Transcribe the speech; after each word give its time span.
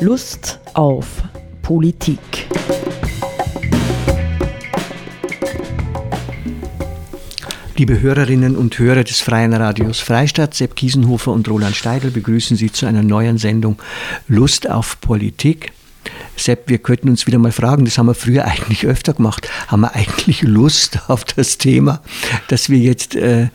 Lust 0.00 0.60
auf 0.74 1.24
Politik. 1.60 2.20
Liebe 7.76 8.00
Hörerinnen 8.00 8.56
und 8.56 8.78
Hörer 8.78 9.02
des 9.02 9.20
Freien 9.20 9.52
Radios 9.52 9.98
Freistadt, 9.98 10.54
Sepp 10.54 10.76
Kiesenhofer 10.76 11.32
und 11.32 11.48
Roland 11.48 11.74
Steidl 11.74 12.12
begrüßen 12.12 12.56
Sie 12.56 12.70
zu 12.70 12.86
einer 12.86 13.02
neuen 13.02 13.38
Sendung 13.38 13.76
Lust 14.28 14.70
auf 14.70 15.00
Politik. 15.00 15.72
Sepp, 16.40 16.68
wir 16.68 16.78
könnten 16.78 17.08
uns 17.08 17.26
wieder 17.26 17.38
mal 17.38 17.52
fragen, 17.52 17.84
das 17.84 17.98
haben 17.98 18.06
wir 18.06 18.14
früher 18.14 18.44
eigentlich 18.44 18.86
öfter 18.86 19.14
gemacht, 19.14 19.48
haben 19.68 19.80
wir 19.80 19.94
eigentlich 19.94 20.42
Lust 20.42 21.00
auf 21.08 21.24
das 21.24 21.58
Thema, 21.58 22.00
das 22.48 22.70
wir 22.70 22.78
jetzt 22.78 23.14
äh, 23.14 23.48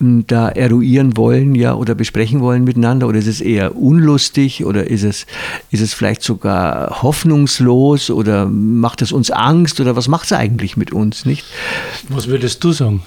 da 0.00 0.48
eruieren 0.48 1.16
wollen, 1.16 1.54
ja, 1.54 1.74
oder 1.74 1.94
besprechen 1.94 2.40
wollen 2.40 2.64
miteinander? 2.64 3.06
Oder 3.06 3.18
ist 3.18 3.26
es 3.26 3.40
eher 3.40 3.76
unlustig 3.76 4.64
oder 4.64 4.86
ist 4.86 5.02
es, 5.02 5.26
ist 5.70 5.80
es 5.80 5.92
vielleicht 5.92 6.22
sogar 6.22 7.02
hoffnungslos 7.02 8.10
oder 8.10 8.46
macht 8.46 9.02
es 9.02 9.12
uns 9.12 9.30
Angst 9.30 9.80
oder 9.80 9.96
was 9.96 10.08
macht 10.08 10.24
es 10.24 10.32
eigentlich 10.32 10.76
mit 10.76 10.92
uns, 10.92 11.26
nicht? 11.26 11.44
Was 12.08 12.28
würdest 12.28 12.64
du 12.64 12.72
sagen? 12.72 13.02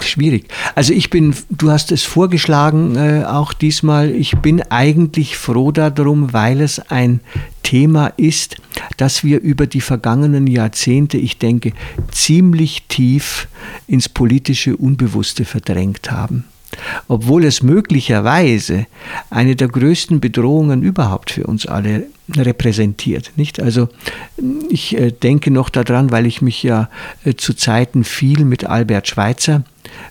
Schwierig. 0.00 0.48
Also 0.74 0.92
ich 0.92 1.10
bin, 1.10 1.34
du 1.50 1.70
hast 1.70 1.92
es 1.92 2.02
vorgeschlagen, 2.02 2.96
äh, 2.96 3.24
auch 3.24 3.52
diesmal, 3.52 4.10
ich 4.10 4.36
bin 4.38 4.62
eigentlich 4.62 5.36
froh 5.36 5.72
darum, 5.72 6.32
weil 6.32 6.60
es 6.60 6.78
ein 6.78 7.20
Thema 7.62 8.08
ist, 8.16 8.56
das 8.96 9.24
wir 9.24 9.40
über 9.40 9.66
die 9.66 9.80
vergangenen 9.80 10.46
Jahrzehnte, 10.46 11.16
ich 11.18 11.38
denke, 11.38 11.72
ziemlich 12.10 12.84
tief 12.88 13.48
ins 13.86 14.08
politische 14.08 14.76
Unbewusste 14.76 15.44
verdrängt 15.44 16.10
haben 16.10 16.44
obwohl 17.08 17.44
es 17.44 17.62
möglicherweise 17.62 18.86
eine 19.30 19.56
der 19.56 19.68
größten 19.68 20.20
Bedrohungen 20.20 20.82
überhaupt 20.82 21.30
für 21.30 21.46
uns 21.46 21.66
alle 21.66 22.06
repräsentiert. 22.34 23.32
Nicht? 23.36 23.60
Also 23.60 23.88
ich 24.68 24.96
äh, 24.98 25.12
denke 25.12 25.50
noch 25.50 25.70
daran, 25.70 26.10
weil 26.10 26.26
ich 26.26 26.42
mich 26.42 26.62
ja 26.62 26.88
äh, 27.24 27.34
zu 27.34 27.54
Zeiten 27.54 28.04
viel 28.04 28.44
mit 28.44 28.64
Albert 28.64 29.06
Schweitzer 29.06 29.62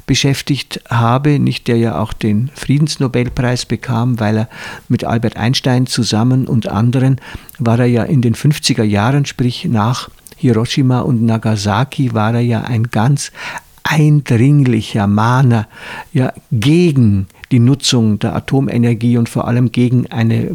beschäftigt 0.05 0.81
habe, 0.89 1.39
nicht 1.39 1.67
der 1.67 1.77
ja 1.77 1.99
auch 1.99 2.13
den 2.13 2.49
Friedensnobelpreis 2.55 3.65
bekam, 3.65 4.19
weil 4.19 4.37
er 4.37 4.49
mit 4.87 5.03
Albert 5.03 5.35
Einstein 5.35 5.87
zusammen 5.87 6.47
und 6.47 6.67
anderen 6.67 7.19
war 7.59 7.79
er 7.79 7.85
ja 7.85 8.03
in 8.03 8.21
den 8.21 8.35
50er 8.35 8.83
Jahren, 8.83 9.25
sprich 9.25 9.65
nach 9.65 10.09
Hiroshima 10.37 10.99
und 10.99 11.23
Nagasaki, 11.23 12.13
war 12.13 12.33
er 12.33 12.41
ja 12.41 12.61
ein 12.61 12.89
ganz 12.89 13.31
eindringlicher 13.85 15.05
Mahner 15.05 15.67
ja, 16.11 16.33
gegen 16.51 17.27
die 17.51 17.59
Nutzung 17.59 18.17
der 18.19 18.35
Atomenergie 18.35 19.17
und 19.17 19.29
vor 19.29 19.47
allem 19.47 19.71
gegen 19.71 20.07
eine 20.11 20.51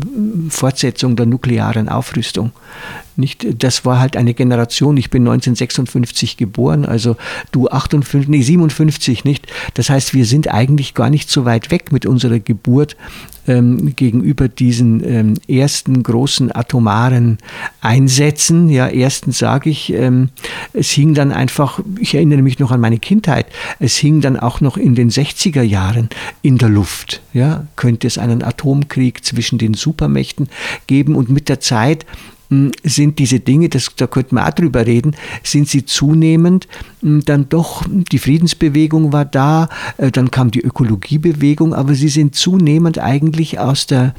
Fortsetzung 0.50 1.14
der 1.14 1.26
nuklearen 1.26 1.88
Aufrüstung. 1.88 2.50
Nicht, 3.16 3.62
das 3.62 3.84
war 3.84 4.00
halt 4.00 4.16
eine 4.16 4.34
Generation. 4.34 4.96
Ich 4.96 5.10
bin 5.10 5.22
1956 5.22 6.36
geboren, 6.36 6.84
also 6.84 7.16
du 7.52 7.68
58, 7.68 8.28
nee, 8.28 8.42
57 8.42 9.24
nicht. 9.24 9.46
Das 9.74 9.90
heißt, 9.90 10.14
wir 10.14 10.24
sind 10.24 10.52
eigentlich 10.52 10.94
gar 10.94 11.10
nicht 11.10 11.30
so 11.30 11.44
weit 11.44 11.70
weg 11.70 11.92
mit 11.92 12.06
unserer 12.06 12.38
Geburt 12.38 12.96
ähm, 13.50 13.94
gegenüber 13.96 14.48
diesen 14.48 15.04
ähm, 15.04 15.34
ersten 15.48 16.02
großen 16.02 16.54
atomaren 16.54 17.38
Einsätzen. 17.80 18.68
Ja, 18.68 18.88
erstens 18.88 19.38
sage 19.38 19.70
ich, 19.70 19.92
ähm, 19.92 20.28
es 20.72 20.90
hing 20.90 21.14
dann 21.14 21.32
einfach, 21.32 21.80
ich 21.98 22.14
erinnere 22.14 22.42
mich 22.42 22.58
noch 22.58 22.70
an 22.70 22.80
meine 22.80 22.98
Kindheit, 22.98 23.46
es 23.78 23.96
hing 23.96 24.20
dann 24.20 24.38
auch 24.38 24.60
noch 24.60 24.76
in 24.76 24.94
den 24.94 25.10
60er 25.10 25.62
Jahren 25.62 26.08
in 26.42 26.58
der 26.58 26.68
Luft. 26.68 27.22
Ja, 27.32 27.66
könnte 27.76 28.06
es 28.06 28.18
einen 28.18 28.42
Atomkrieg 28.42 29.24
zwischen 29.24 29.58
den 29.58 29.74
Supermächten 29.74 30.48
geben 30.86 31.14
und 31.14 31.28
mit 31.28 31.48
der 31.48 31.60
Zeit 31.60 32.06
sind 32.82 33.18
diese 33.18 33.38
Dinge, 33.38 33.68
das, 33.68 33.90
da 33.96 34.06
könnte 34.06 34.34
man 34.34 34.44
auch 34.44 34.54
drüber 34.54 34.84
reden, 34.86 35.14
sind 35.44 35.68
sie 35.68 35.84
zunehmend 35.84 36.66
hm, 37.00 37.24
dann 37.24 37.48
doch, 37.48 37.84
die 37.88 38.18
Friedensbewegung 38.18 39.12
war 39.12 39.24
da, 39.24 39.68
äh, 39.98 40.10
dann 40.10 40.30
kam 40.30 40.50
die 40.50 40.60
Ökologiebewegung, 40.60 41.74
aber 41.74 41.94
sie 41.94 42.08
sind 42.08 42.34
zunehmend 42.34 42.98
eigentlich 42.98 43.58
aus 43.58 43.86
der, 43.86 44.14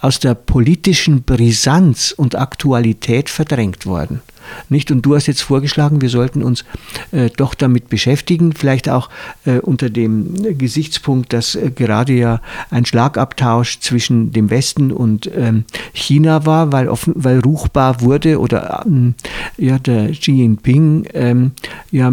aus 0.00 0.18
der 0.18 0.34
politischen 0.34 1.22
Brisanz 1.22 2.14
und 2.16 2.36
Aktualität 2.36 3.28
verdrängt 3.28 3.86
worden. 3.86 4.20
Nicht? 4.68 4.90
Und 4.90 5.02
du 5.02 5.14
hast 5.14 5.26
jetzt 5.26 5.42
vorgeschlagen, 5.42 6.00
wir 6.00 6.08
sollten 6.08 6.42
uns 6.42 6.64
äh, 7.12 7.30
doch 7.36 7.54
damit 7.54 7.88
beschäftigen, 7.88 8.52
vielleicht 8.52 8.88
auch 8.88 9.10
äh, 9.44 9.58
unter 9.58 9.90
dem 9.90 10.58
Gesichtspunkt, 10.58 11.32
dass 11.32 11.54
äh, 11.54 11.70
gerade 11.74 12.12
ja 12.12 12.40
ein 12.70 12.84
Schlagabtausch 12.84 13.80
zwischen 13.80 14.32
dem 14.32 14.50
Westen 14.50 14.92
und 14.92 15.30
ähm, 15.34 15.64
China 15.92 16.46
war, 16.46 16.72
weil, 16.72 16.88
offen, 16.88 17.14
weil 17.16 17.40
ruchbar 17.40 18.00
wurde 18.00 18.40
oder 18.40 18.84
ähm, 18.86 19.14
ja, 19.56 19.78
der 19.78 20.10
Xi 20.10 20.32
Jinping 20.32 21.06
ähm, 21.14 21.52
ja 21.90 22.12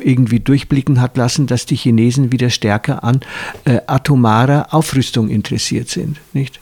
irgendwie 0.00 0.40
durchblicken 0.40 1.00
hat 1.00 1.16
lassen, 1.16 1.46
dass 1.46 1.66
die 1.66 1.76
Chinesen 1.76 2.32
wieder 2.32 2.50
stärker 2.50 3.04
an 3.04 3.20
äh, 3.64 3.80
atomarer 3.86 4.68
Aufrüstung 4.72 5.28
interessiert 5.28 5.88
sind. 5.88 6.18
Nicht? 6.32 6.60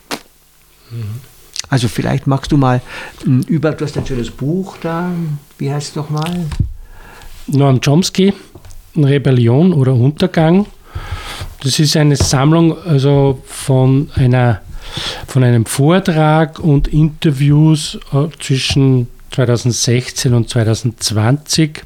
Mhm. 0.91 1.36
Also 1.69 1.89
vielleicht 1.89 2.27
magst 2.27 2.53
du 2.53 2.57
mal 2.57 2.81
hm, 3.25 3.43
über, 3.43 3.73
du 3.73 3.85
hast 3.85 3.97
ein 3.97 4.07
schönes 4.07 4.31
Buch 4.31 4.77
da, 4.81 5.11
wie 5.59 5.73
heißt 5.73 5.91
es 5.91 5.97
nochmal? 5.97 6.47
Noam 7.49 7.81
Chomsky, 7.81 8.33
Rebellion 8.97 9.73
oder 9.73 9.95
Untergang. 9.95 10.67
Das 11.63 11.79
ist 11.79 11.97
eine 11.97 12.17
Sammlung 12.17 12.77
also 12.79 13.43
von, 13.47 14.11
einer, 14.15 14.61
von 15.27 15.43
einem 15.43 15.67
Vortrag 15.67 16.59
und 16.59 16.89
Interviews 16.89 17.99
äh, 18.13 18.29
zwischen 18.41 19.09
2016 19.33 20.35
und 20.35 20.49
2020. 20.49 21.83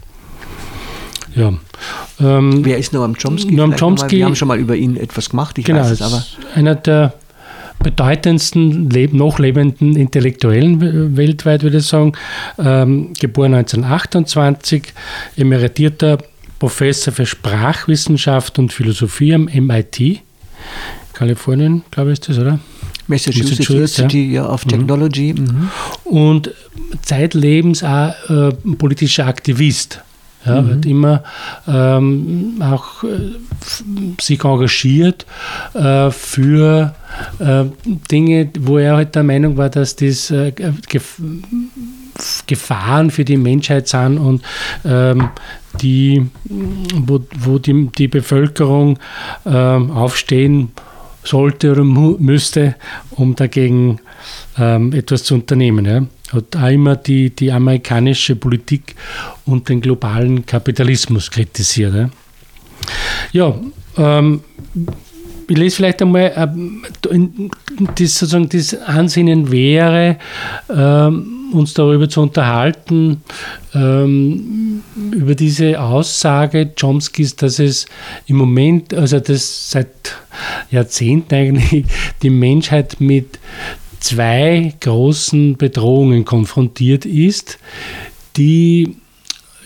Ja. 1.35 1.55
Ähm, 2.21 2.65
Wer 2.65 2.79
ist 2.79 2.93
Noam 2.93 3.17
Chomsky? 3.17 3.53
Noam 3.53 3.77
Chomsky. 3.77 4.19
Wir 4.19 4.27
haben 4.27 4.37
schon 4.37 4.49
mal 4.49 4.59
über 4.59 4.77
ihn 4.77 4.97
etwas 4.97 5.31
gemacht, 5.31 5.57
ich 5.59 5.65
genau, 5.65 5.81
weiß 5.81 5.91
es 5.91 6.03
aber. 6.03 6.25
Einer 6.55 6.75
der 6.75 7.15
bedeutendsten 7.83 8.89
noch 9.13 9.39
lebenden 9.39 9.97
Intellektuellen 9.97 11.17
weltweit, 11.17 11.63
würde 11.63 11.79
ich 11.79 11.87
sagen. 11.87 12.13
Ähm, 12.59 13.13
geboren 13.19 13.55
1928, 13.55 14.93
emeritierter 15.37 16.19
Professor 16.59 17.13
für 17.13 17.27
Sprachwissenschaft 17.27 18.59
und 18.59 18.73
Philosophie 18.73 19.35
am 19.35 19.47
MIT, 19.47 20.21
Kalifornien, 21.15 21.83
glaube 21.91 22.13
ich, 22.13 22.21
ist 22.21 22.29
das, 22.29 22.39
oder? 22.39 22.61
Massachusetts, 23.07 23.69
University 23.69 24.33
ja. 24.33 24.49
of 24.49 24.65
Technology. 24.65 25.35
Mhm. 25.35 25.45
Mhm. 25.45 25.71
Und 26.05 26.51
zeitlebens 27.03 27.83
auch 27.83 28.13
äh, 28.29 28.53
politischer 28.77 29.27
Aktivist. 29.27 30.01
Ja, 30.45 30.63
mhm. 30.63 30.71
Hat 30.71 30.87
immer 30.87 31.23
ähm, 31.69 32.55
auch 32.61 33.05
äh, 33.05 33.33
sich 34.21 34.43
engagiert 34.43 35.27
äh, 35.75 36.11
für 36.11 36.95
äh, 37.39 37.65
Dinge, 38.11 38.49
wo 38.59 38.79
er 38.79 38.97
halt 38.97 39.15
der 39.15 39.23
Meinung 39.23 39.57
war, 39.57 39.69
dass 39.69 39.97
das 39.97 40.31
äh, 40.31 40.53
Gef 40.53 41.21
Gefahren 42.47 43.11
für 43.11 43.25
die 43.25 43.39
Menschheit 43.39 43.89
sind 43.89 44.19
und 44.19 44.43
ähm, 44.85 45.31
die, 45.81 46.27
wo, 46.45 47.21
wo 47.39 47.59
die, 47.59 47.89
die 47.97 48.09
Bevölkerung 48.09 48.99
ähm, 49.47 49.91
aufstehen 49.91 50.73
sollte 51.25 51.73
oder 51.73 51.85
müsste, 51.85 52.75
um 53.13 53.37
dagegen 53.37 54.01
ähm, 54.59 54.93
etwas 54.93 55.25
zu 55.25 55.35
unternehmen. 55.35 55.87
Ja 55.87 56.03
hat 56.33 56.57
auch 56.57 56.69
immer 56.69 56.97
die, 56.97 57.31
die 57.31 57.51
amerikanische 57.53 58.37
Politik 58.37 58.95
und 59.47 59.69
den 59.69 59.81
globalen 59.81 60.47
Kapitalismus 60.47 61.31
kritisiert. 61.31 62.11
Ja, 63.33 63.55
ähm, 63.97 64.41
ich 65.49 65.57
lese 65.57 65.77
vielleicht 65.77 66.01
einmal, 66.03 66.33
äh, 66.37 66.47
das, 67.97 68.19
sozusagen 68.19 68.49
das 68.49 68.75
Ansinnen 68.75 69.51
wäre, 69.51 70.17
ähm, 70.73 71.41
uns 71.53 71.75
darüber 71.75 72.09
zu 72.09 72.21
unterhalten, 72.21 73.23
ähm, 73.75 74.83
über 75.11 75.35
diese 75.35 75.81
Aussage 75.81 76.71
Chomskys, 76.81 77.35
dass 77.35 77.59
es 77.59 77.87
im 78.27 78.37
Moment, 78.37 78.95
also 78.95 79.19
dass 79.19 79.71
seit 79.71 79.89
Jahrzehnten 80.71 81.35
eigentlich 81.35 81.85
die 82.23 82.31
Menschheit 82.31 83.01
mit 83.01 83.41
zwei 84.01 84.75
großen 84.81 85.57
Bedrohungen 85.57 86.25
konfrontiert 86.25 87.05
ist, 87.05 87.59
die 88.37 88.97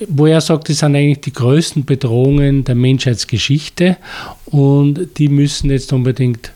wo 0.09 0.27
er 0.27 0.41
sagt, 0.41 0.69
das 0.69 0.79
sind 0.79 0.97
eigentlich 0.97 1.21
die 1.21 1.33
größten 1.33 1.85
Bedrohungen 1.85 2.65
der 2.65 2.75
Menschheitsgeschichte 2.75 3.97
und 4.47 5.19
die 5.19 5.29
müssen 5.29 5.71
jetzt 5.71 5.93
unbedingt 5.93 6.53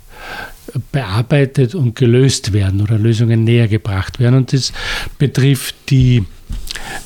bearbeitet 0.93 1.75
und 1.75 1.95
gelöst 1.95 2.53
werden 2.53 2.81
oder 2.81 2.99
Lösungen 2.99 3.45
näher 3.45 3.69
gebracht 3.69 4.19
werden. 4.19 4.37
Und 4.37 4.53
das 4.53 4.73
betrifft 5.19 5.75
die, 5.89 6.25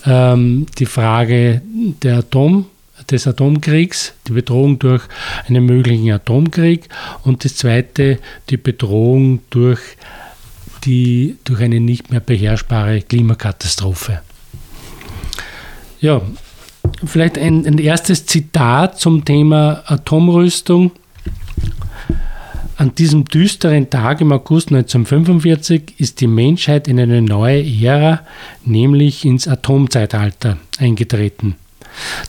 ähm, 0.06 0.66
die 0.78 0.86
Frage 0.86 1.62
der 2.02 2.18
Atom, 2.18 2.66
des 3.10 3.26
Atomkriegs, 3.26 4.14
die 4.28 4.32
Bedrohung 4.32 4.78
durch 4.78 5.02
einen 5.48 5.66
möglichen 5.66 6.12
Atomkrieg 6.12 6.88
und 7.24 7.44
das 7.44 7.56
zweite, 7.56 8.18
die 8.48 8.56
Bedrohung 8.56 9.40
durch 9.50 9.80
die, 10.84 11.36
durch 11.44 11.60
eine 11.60 11.80
nicht 11.80 12.10
mehr 12.10 12.20
beherrschbare 12.20 13.02
Klimakatastrophe. 13.02 14.20
Ja, 16.00 16.20
vielleicht 17.04 17.38
ein, 17.38 17.66
ein 17.66 17.78
erstes 17.78 18.26
Zitat 18.26 18.98
zum 18.98 19.24
Thema 19.24 19.82
Atomrüstung. 19.86 20.92
An 22.76 22.94
diesem 22.96 23.24
düsteren 23.26 23.90
Tag 23.90 24.20
im 24.20 24.32
August 24.32 24.68
1945 24.68 25.94
ist 25.98 26.20
die 26.20 26.26
Menschheit 26.26 26.88
in 26.88 26.98
eine 26.98 27.22
neue 27.22 27.64
Ära, 27.64 28.20
nämlich 28.64 29.24
ins 29.24 29.46
Atomzeitalter, 29.46 30.56
eingetreten. 30.78 31.54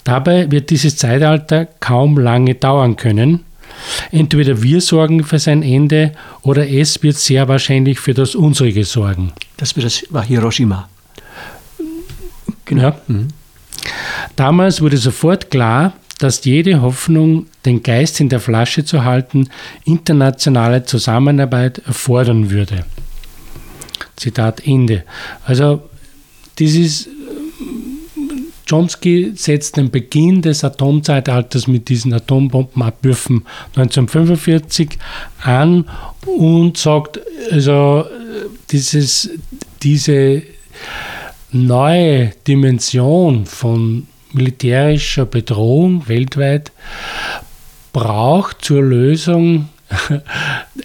Dabei 0.03 0.51
wird 0.51 0.69
dieses 0.69 0.97
Zeitalter 0.97 1.65
kaum 1.65 2.17
lange 2.17 2.55
dauern 2.55 2.95
können. 2.97 3.45
Entweder 4.11 4.61
wir 4.61 4.81
sorgen 4.81 5.23
für 5.23 5.39
sein 5.39 5.63
Ende 5.63 6.13
oder 6.41 6.67
es 6.67 7.01
wird 7.03 7.17
sehr 7.17 7.47
wahrscheinlich 7.47 7.99
für 7.99 8.13
das 8.13 8.35
unsere 8.35 8.83
sorgen. 8.83 9.33
Das 9.57 9.75
war 10.09 10.23
Hiroshima. 10.23 10.89
Genau. 12.65 12.81
Ja. 12.81 13.01
Mhm. 13.07 13.27
Damals 14.35 14.81
wurde 14.81 14.97
sofort 14.97 15.51
klar, 15.51 15.93
dass 16.19 16.45
jede 16.45 16.81
Hoffnung, 16.81 17.47
den 17.65 17.83
Geist 17.83 18.19
in 18.19 18.29
der 18.29 18.39
Flasche 18.39 18.85
zu 18.85 19.03
halten, 19.03 19.49
internationale 19.83 20.85
Zusammenarbeit 20.85 21.79
erfordern 21.79 22.49
würde. 22.49 22.85
Zitat 24.15 24.65
Ende. 24.65 25.03
Also, 25.45 25.89
dieses 26.59 27.09
Chomsky 28.69 29.33
setzt 29.35 29.77
den 29.77 29.91
Beginn 29.91 30.41
des 30.41 30.63
Atomzeitalters 30.63 31.67
mit 31.67 31.89
diesen 31.89 32.13
Atombombenabwürfen 32.13 33.45
1945 33.75 34.97
an 35.41 35.89
und 36.25 36.77
sagt, 36.77 37.19
also 37.51 38.05
dieses, 38.71 39.29
diese 39.81 40.43
neue 41.51 42.31
Dimension 42.47 43.45
von 43.45 44.07
militärischer 44.31 45.25
Bedrohung 45.25 46.07
weltweit 46.07 46.71
braucht 47.91 48.65
zur 48.65 48.81
Lösung 48.81 49.69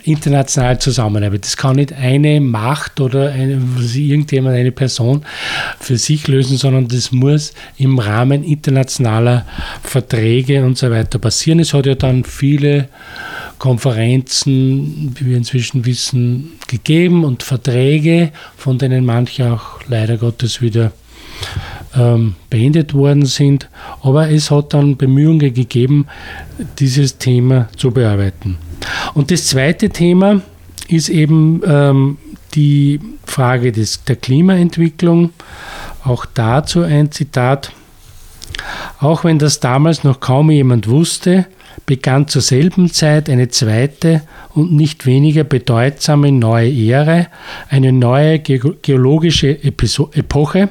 international 0.05 0.79
Zusammenarbeit. 0.79 1.45
Das 1.45 1.57
kann 1.57 1.77
nicht 1.77 1.93
eine 1.93 2.41
Macht 2.41 3.01
oder 3.01 3.31
eine, 3.31 3.61
irgendjemand, 3.95 4.57
eine 4.57 4.73
Person 4.73 5.25
für 5.81 5.97
sich 5.97 6.29
lösen, 6.29 6.57
sondern 6.57 6.89
das 6.89 7.13
muss 7.13 7.53
im 7.77 7.99
Rahmen 7.99 8.45
internationaler 8.45 9.45
Verträge 9.83 10.65
und 10.65 10.79
so 10.79 10.91
weiter 10.91 11.19
passieren. 11.19 11.61
Es 11.61 11.75
hat 11.75 11.87
ja 11.87 11.95
dann 11.95 12.25
viele 12.25 12.89
Konferenzen, 13.59 15.15
wie 15.19 15.27
wir 15.27 15.37
inzwischen 15.37 15.85
wissen, 15.85 16.53
gegeben 16.69 17.25
und 17.25 17.43
Verträge, 17.43 18.31
von 18.57 18.79
denen 18.79 19.05
manche 19.05 19.53
auch 19.53 19.81
leider 19.89 20.17
Gottes 20.17 20.63
wieder 20.63 20.93
ähm, 21.97 22.35
beendet 22.51 22.95
worden 22.95 23.27
sind. 23.27 23.69
Aber 24.03 24.31
es 24.31 24.51
hat 24.51 24.75
dann 24.75 24.97
Bemühungen 24.97 25.53
gegeben, 25.53 26.07
dieses 26.79 27.19
Thema 27.19 27.69
zu 27.77 27.91
bearbeiten. 27.91 28.59
Und 29.15 29.31
das 29.31 29.47
zweite 29.47 29.91
Thema 29.91 30.43
ist 30.89 31.09
eben 31.09 31.63
ähm, 31.67 32.19
die 32.55 33.01
Frage 33.25 33.73
des, 33.73 34.05
der 34.05 34.17
Klimaentwicklung. 34.17 35.31
Auch 36.05 36.25
dazu 36.27 36.83
ein 36.83 37.13
Zitat. 37.13 37.73
Auch 39.01 39.25
wenn 39.25 39.39
das 39.39 39.61
damals 39.61 40.05
noch 40.05 40.21
kaum 40.21 40.51
jemand 40.51 40.89
wusste, 40.89 41.47
begann 41.87 42.29
zur 42.29 42.43
selben 42.43 42.91
Zeit 42.93 43.31
eine 43.31 43.49
zweite 43.49 44.23
und 44.55 44.73
nicht 44.73 45.07
weniger 45.07 45.45
bedeutsame 45.45 46.33
neue 46.33 46.71
Ära, 46.71 47.27
eine 47.69 47.93
neue 47.93 48.41
geologische 48.41 49.63
Epoche, 49.63 50.69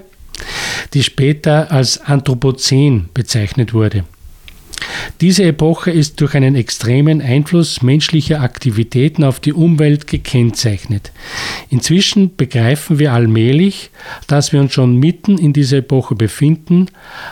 die 0.93 1.03
später 1.03 1.71
als 1.71 1.99
Anthropozän 2.01 3.09
bezeichnet 3.13 3.73
wurde. 3.73 4.03
Diese 5.21 5.43
Epoche 5.43 5.91
ist 5.91 6.21
durch 6.21 6.35
einen 6.35 6.55
extremen 6.55 7.21
Einfluss 7.21 7.81
menschlicher 7.81 8.41
Aktivitäten 8.41 9.23
auf 9.23 9.39
die 9.39 9.53
Umwelt 9.53 10.07
gekennzeichnet. 10.07 11.11
Inzwischen 11.69 12.35
begreifen 12.35 12.99
wir 12.99 13.13
allmählich, 13.13 13.89
dass 14.27 14.53
wir 14.53 14.59
uns 14.59 14.73
schon 14.73 14.97
mitten 14.97 15.37
in 15.37 15.53
dieser 15.53 15.77
Epoche 15.77 16.15
befinden, 16.15 16.87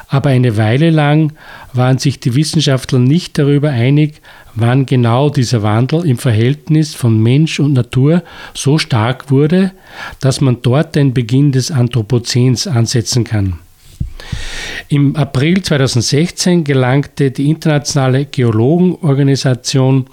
aber 0.07 0.29
eine 0.29 0.57
Weile 0.57 0.89
lang 0.89 1.33
waren 1.73 1.97
sich 1.97 2.19
die 2.19 2.35
Wissenschaftler 2.35 2.99
nicht 2.99 3.37
darüber 3.37 3.69
einig, 3.69 4.21
wann 4.55 4.85
genau 4.85 5.29
dieser 5.29 5.63
Wandel 5.63 6.05
im 6.05 6.17
Verhältnis 6.17 6.95
von 6.95 7.21
Mensch 7.21 7.59
und 7.59 7.73
Natur 7.73 8.23
so 8.53 8.77
stark 8.77 9.29
wurde, 9.29 9.71
dass 10.19 10.41
man 10.41 10.61
dort 10.61 10.95
den 10.95 11.13
Beginn 11.13 11.51
des 11.51 11.71
Anthropozäns 11.71 12.67
ansetzen 12.67 13.23
kann. 13.23 13.59
Im 14.89 15.15
April 15.15 15.61
2016 15.61 16.63
gelangte 16.63 17.31
die 17.31 17.49
internationale 17.49 18.25
Geologenorganisation 18.25 20.05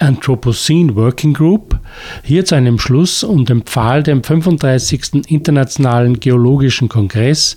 Anthropocene 0.00 0.94
Working 0.96 1.34
Group 1.34 1.78
hier 2.22 2.44
zu 2.44 2.54
einem 2.54 2.78
Schluss 2.78 3.22
und 3.22 3.50
empfahl 3.50 4.02
dem 4.02 4.22
35. 4.24 5.26
Internationalen 5.28 6.18
Geologischen 6.18 6.88
Kongress, 6.88 7.56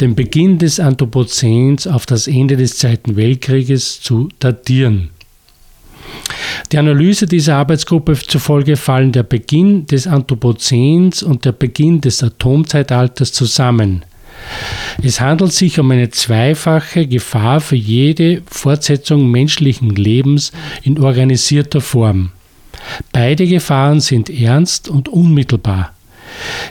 den 0.00 0.14
Beginn 0.14 0.58
des 0.58 0.80
Anthropozäns 0.80 1.86
auf 1.86 2.04
das 2.04 2.26
Ende 2.26 2.56
des 2.56 2.78
Zweiten 2.78 3.16
Weltkrieges 3.16 4.00
zu 4.00 4.28
datieren. 4.40 5.10
Die 6.72 6.78
Analyse 6.78 7.26
dieser 7.26 7.56
Arbeitsgruppe 7.56 8.14
zufolge 8.14 8.76
fallen 8.76 9.12
der 9.12 9.22
Beginn 9.22 9.86
des 9.86 10.06
Anthropozäns 10.06 11.22
und 11.22 11.44
der 11.44 11.52
Beginn 11.52 12.00
des 12.00 12.22
Atomzeitalters 12.22 13.32
zusammen. 13.32 14.04
Es 15.02 15.20
handelt 15.20 15.52
sich 15.52 15.78
um 15.78 15.90
eine 15.90 16.10
zweifache 16.10 17.06
Gefahr 17.06 17.60
für 17.60 17.76
jede 17.76 18.42
Fortsetzung 18.50 19.30
menschlichen 19.30 19.90
Lebens 19.90 20.52
in 20.82 20.98
organisierter 20.98 21.80
Form. 21.80 22.30
Beide 23.12 23.46
Gefahren 23.46 24.00
sind 24.00 24.30
ernst 24.30 24.88
und 24.88 25.08
unmittelbar. 25.08 25.92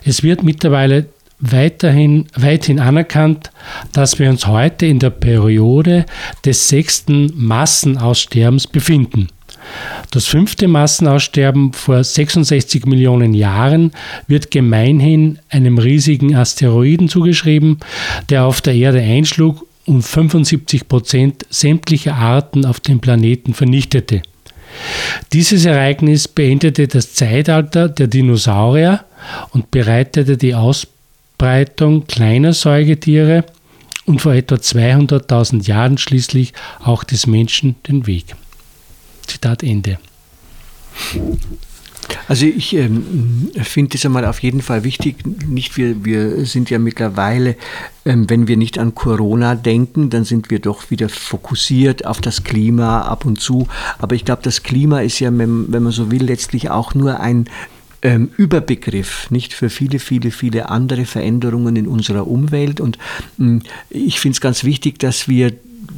Es 0.03 0.23
wird 0.23 0.43
mittlerweile 0.43 1.07
weiterhin, 1.39 2.27
weithin 2.35 2.79
anerkannt, 2.79 3.51
dass 3.93 4.19
wir 4.19 4.29
uns 4.29 4.47
heute 4.47 4.85
in 4.85 4.99
der 4.99 5.11
Periode 5.11 6.05
des 6.45 6.67
sechsten 6.67 7.31
Massenaussterbens 7.35 8.67
befinden. 8.67 9.27
Das 10.11 10.25
fünfte 10.25 10.67
Massenaussterben 10.67 11.73
vor 11.73 12.03
66 12.03 12.85
Millionen 12.85 13.33
Jahren 13.33 13.91
wird 14.27 14.51
gemeinhin 14.51 15.39
einem 15.49 15.77
riesigen 15.77 16.35
Asteroiden 16.35 17.09
zugeschrieben, 17.09 17.79
der 18.29 18.45
auf 18.45 18.61
der 18.61 18.73
Erde 18.73 19.01
einschlug 19.01 19.65
und 19.85 20.01
75 20.01 20.87
Prozent 20.87 21.45
sämtlicher 21.49 22.15
Arten 22.15 22.65
auf 22.65 22.79
dem 22.79 22.99
Planeten 22.99 23.53
vernichtete. 23.53 24.21
Dieses 25.33 25.65
Ereignis 25.65 26.27
beendete 26.27 26.87
das 26.87 27.13
Zeitalter 27.13 27.89
der 27.89 28.07
Dinosaurier 28.07 29.03
und 29.51 29.71
bereitete 29.71 30.37
die 30.37 30.55
Ausbreitung 30.55 32.05
kleiner 32.07 32.53
Säugetiere 32.53 33.43
und 34.05 34.21
vor 34.21 34.33
etwa 34.33 34.55
200.000 34.55 35.67
Jahren 35.67 35.97
schließlich 35.97 36.53
auch 36.83 37.03
des 37.03 37.27
Menschen 37.27 37.75
den 37.87 38.07
Weg. 38.07 38.35
Zitat 39.27 39.63
Ende. 39.63 39.99
Also 42.27 42.45
ich 42.45 42.73
ähm, 42.73 43.51
finde 43.61 43.95
es 43.95 44.05
einmal 44.05 44.25
auf 44.25 44.41
jeden 44.41 44.61
Fall 44.61 44.83
wichtig. 44.83 45.17
Nicht 45.47 45.77
wir, 45.77 46.03
wir 46.03 46.45
sind 46.45 46.69
ja 46.69 46.79
mittlerweile, 46.79 47.55
ähm, 48.05 48.29
wenn 48.29 48.47
wir 48.47 48.57
nicht 48.57 48.79
an 48.79 48.95
Corona 48.95 49.55
denken, 49.55 50.09
dann 50.09 50.23
sind 50.23 50.49
wir 50.49 50.59
doch 50.59 50.89
wieder 50.89 51.09
fokussiert 51.09 52.05
auf 52.05 52.21
das 52.21 52.43
Klima 52.43 53.01
ab 53.01 53.25
und 53.25 53.39
zu. 53.39 53.67
Aber 53.97 54.15
ich 54.15 54.25
glaube, 54.25 54.41
das 54.43 54.63
Klima 54.63 55.01
ist 55.01 55.19
ja, 55.19 55.35
wenn, 55.37 55.71
wenn 55.71 55.83
man 55.83 55.91
so 55.91 56.11
will, 56.11 56.23
letztlich 56.23 56.69
auch 56.69 56.93
nur 56.93 57.19
ein 57.19 57.49
ähm, 58.01 58.29
Überbegriff, 58.37 59.29
nicht 59.31 59.53
für 59.53 59.69
viele, 59.69 59.99
viele, 59.99 60.31
viele 60.31 60.69
andere 60.69 61.05
Veränderungen 61.05 61.75
in 61.75 61.87
unserer 61.87 62.27
Umwelt. 62.27 62.79
Und 62.79 62.97
ähm, 63.39 63.63
ich 63.89 64.19
finde 64.19 64.35
es 64.35 64.41
ganz 64.41 64.63
wichtig, 64.63 64.99
dass 64.99 65.27
wir 65.27 65.53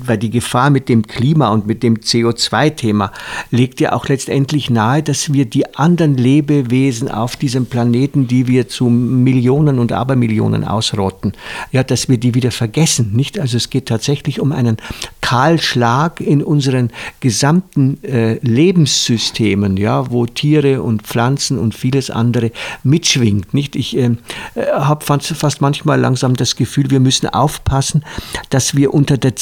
weil 0.09 0.17
die 0.17 0.31
Gefahr 0.31 0.69
mit 0.69 0.89
dem 0.89 1.07
Klima 1.07 1.49
und 1.49 1.67
mit 1.67 1.83
dem 1.83 1.97
CO2-Thema 1.97 3.11
legt 3.51 3.79
ja 3.79 3.93
auch 3.93 4.07
letztendlich 4.07 4.69
nahe, 4.69 5.03
dass 5.03 5.31
wir 5.31 5.45
die 5.45 5.75
anderen 5.75 6.17
Lebewesen 6.17 7.09
auf 7.09 7.35
diesem 7.35 7.67
Planeten, 7.67 8.27
die 8.27 8.47
wir 8.47 8.67
zu 8.67 8.89
Millionen 8.89 9.79
und 9.79 9.91
Abermillionen 9.91 10.63
ausrotten, 10.63 11.33
ja, 11.71 11.83
dass 11.83 12.09
wir 12.09 12.17
die 12.17 12.33
wieder 12.33 12.51
vergessen, 12.51 13.11
nicht? 13.13 13.39
Also 13.39 13.57
es 13.57 13.69
geht 13.69 13.85
tatsächlich 13.85 14.39
um 14.39 14.51
einen 14.51 14.77
Kahlschlag 15.21 16.21
in 16.21 16.43
unseren 16.43 16.89
gesamten 17.19 18.03
äh, 18.03 18.39
Lebenssystemen, 18.41 19.77
ja, 19.77 20.09
wo 20.09 20.25
Tiere 20.25 20.81
und 20.81 21.03
Pflanzen 21.03 21.59
und 21.59 21.75
vieles 21.75 22.09
andere 22.09 22.51
mitschwingt. 22.83 23.53
Nicht? 23.53 23.75
Ich 23.75 23.95
äh, 23.95 24.15
habe 24.55 25.05
fast 25.05 25.61
manchmal 25.61 25.99
langsam 25.99 26.35
das 26.35 26.55
Gefühl, 26.55 26.89
wir 26.89 26.99
müssen 26.99 27.27
aufpassen, 27.27 28.03
dass 28.49 28.75
wir 28.75 28.91
unter 28.91 29.19
der 29.19 29.35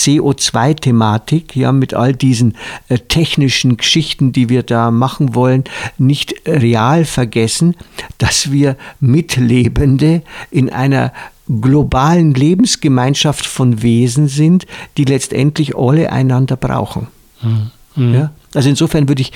CO2-Thematik, 0.57 1.55
ja, 1.55 1.71
mit 1.71 1.93
all 1.93 2.13
diesen 2.13 2.55
äh, 2.89 2.97
technischen 2.97 3.77
Geschichten, 3.77 4.31
die 4.31 4.49
wir 4.49 4.63
da 4.63 4.91
machen 4.91 5.35
wollen, 5.35 5.63
nicht 5.97 6.33
real 6.45 7.05
vergessen, 7.05 7.75
dass 8.17 8.51
wir 8.51 8.77
Mitlebende 8.99 10.23
in 10.51 10.69
einer 10.69 11.13
globalen 11.61 12.33
Lebensgemeinschaft 12.33 13.45
von 13.45 13.81
Wesen 13.81 14.27
sind, 14.27 14.65
die 14.97 15.05
letztendlich 15.05 15.77
alle 15.77 16.11
einander 16.11 16.57
brauchen. 16.57 17.07
Mhm. 17.41 18.13
Ja? 18.13 18.31
Also 18.53 18.69
insofern 18.69 19.07
würde 19.07 19.21
ich, 19.21 19.31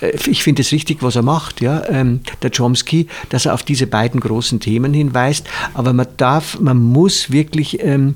äh, 0.00 0.12
ich 0.26 0.42
finde 0.42 0.62
es 0.62 0.72
richtig, 0.72 1.02
was 1.02 1.16
er 1.16 1.22
macht, 1.22 1.60
ja, 1.60 1.82
ähm, 1.88 2.20
der 2.42 2.50
Chomsky, 2.50 3.08
dass 3.30 3.46
er 3.46 3.54
auf 3.54 3.62
diese 3.62 3.86
beiden 3.86 4.20
großen 4.20 4.60
Themen 4.60 4.94
hinweist, 4.94 5.46
aber 5.74 5.92
man 5.92 6.06
darf, 6.16 6.60
man 6.60 6.78
muss 6.78 7.30
wirklich, 7.30 7.82
ähm, 7.82 8.14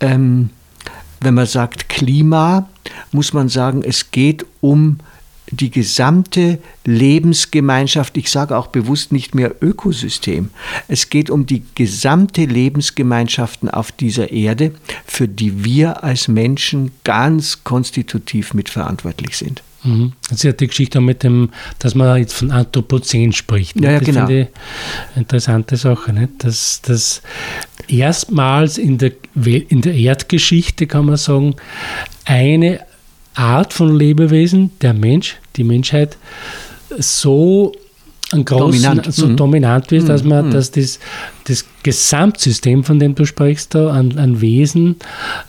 ähm, 0.00 0.50
wenn 1.20 1.34
man 1.34 1.46
sagt 1.46 1.88
Klima, 1.88 2.68
muss 3.12 3.32
man 3.32 3.48
sagen, 3.48 3.82
es 3.82 4.10
geht 4.10 4.46
um 4.60 4.98
die 5.50 5.70
gesamte 5.70 6.58
Lebensgemeinschaft, 6.84 8.16
ich 8.16 8.30
sage 8.30 8.56
auch 8.56 8.68
bewusst 8.68 9.12
nicht 9.12 9.34
mehr 9.34 9.54
Ökosystem, 9.60 10.50
es 10.88 11.10
geht 11.10 11.30
um 11.30 11.46
die 11.46 11.62
gesamte 11.74 12.44
Lebensgemeinschaften 12.44 13.70
auf 13.70 13.92
dieser 13.92 14.30
Erde, 14.30 14.72
für 15.06 15.28
die 15.28 15.64
wir 15.64 16.04
als 16.04 16.28
Menschen 16.28 16.92
ganz 17.04 17.64
konstitutiv 17.64 18.54
mitverantwortlich 18.54 19.36
sind. 19.36 19.62
Mhm. 19.84 20.12
Das 20.22 20.38
ist 20.38 20.42
ja 20.42 20.52
die 20.52 20.66
Geschichte 20.66 21.00
mit 21.00 21.22
dem, 21.22 21.50
dass 21.78 21.94
man 21.94 22.18
jetzt 22.18 22.34
von 22.34 22.50
Anthropozän 22.50 23.32
spricht. 23.32 23.80
Ja, 23.80 23.92
ja, 23.92 23.98
das 23.98 24.06
genau. 24.06 24.26
finde 24.26 24.42
ich 24.42 25.16
interessante 25.16 25.76
Sache. 25.76 26.12
Nicht? 26.12 26.44
Dass, 26.44 26.82
dass 26.82 27.22
erstmals 27.86 28.76
in 28.76 28.98
der, 28.98 29.12
in 29.34 29.80
der 29.80 29.94
Erdgeschichte, 29.94 30.86
kann 30.86 31.06
man 31.06 31.16
sagen, 31.16 31.54
eine 32.24 32.80
Art 33.38 33.72
von 33.72 33.96
Lebewesen, 33.96 34.70
der 34.82 34.94
Mensch, 34.94 35.36
die 35.56 35.64
Menschheit, 35.64 36.16
so 36.98 37.72
großen, 38.30 38.82
dominant. 38.82 39.12
so 39.12 39.28
mhm. 39.28 39.36
dominant 39.36 39.90
wird, 39.90 40.08
dass 40.08 40.24
man, 40.24 40.46
mhm. 40.46 40.50
dass 40.50 40.70
das, 40.72 40.98
das 41.44 41.64
Gesamtsystem, 41.82 42.84
von 42.84 42.98
dem 42.98 43.14
du 43.14 43.24
sprichst, 43.24 43.74
da 43.74 43.90
an, 43.90 44.18
an 44.18 44.40
Wesen 44.40 44.96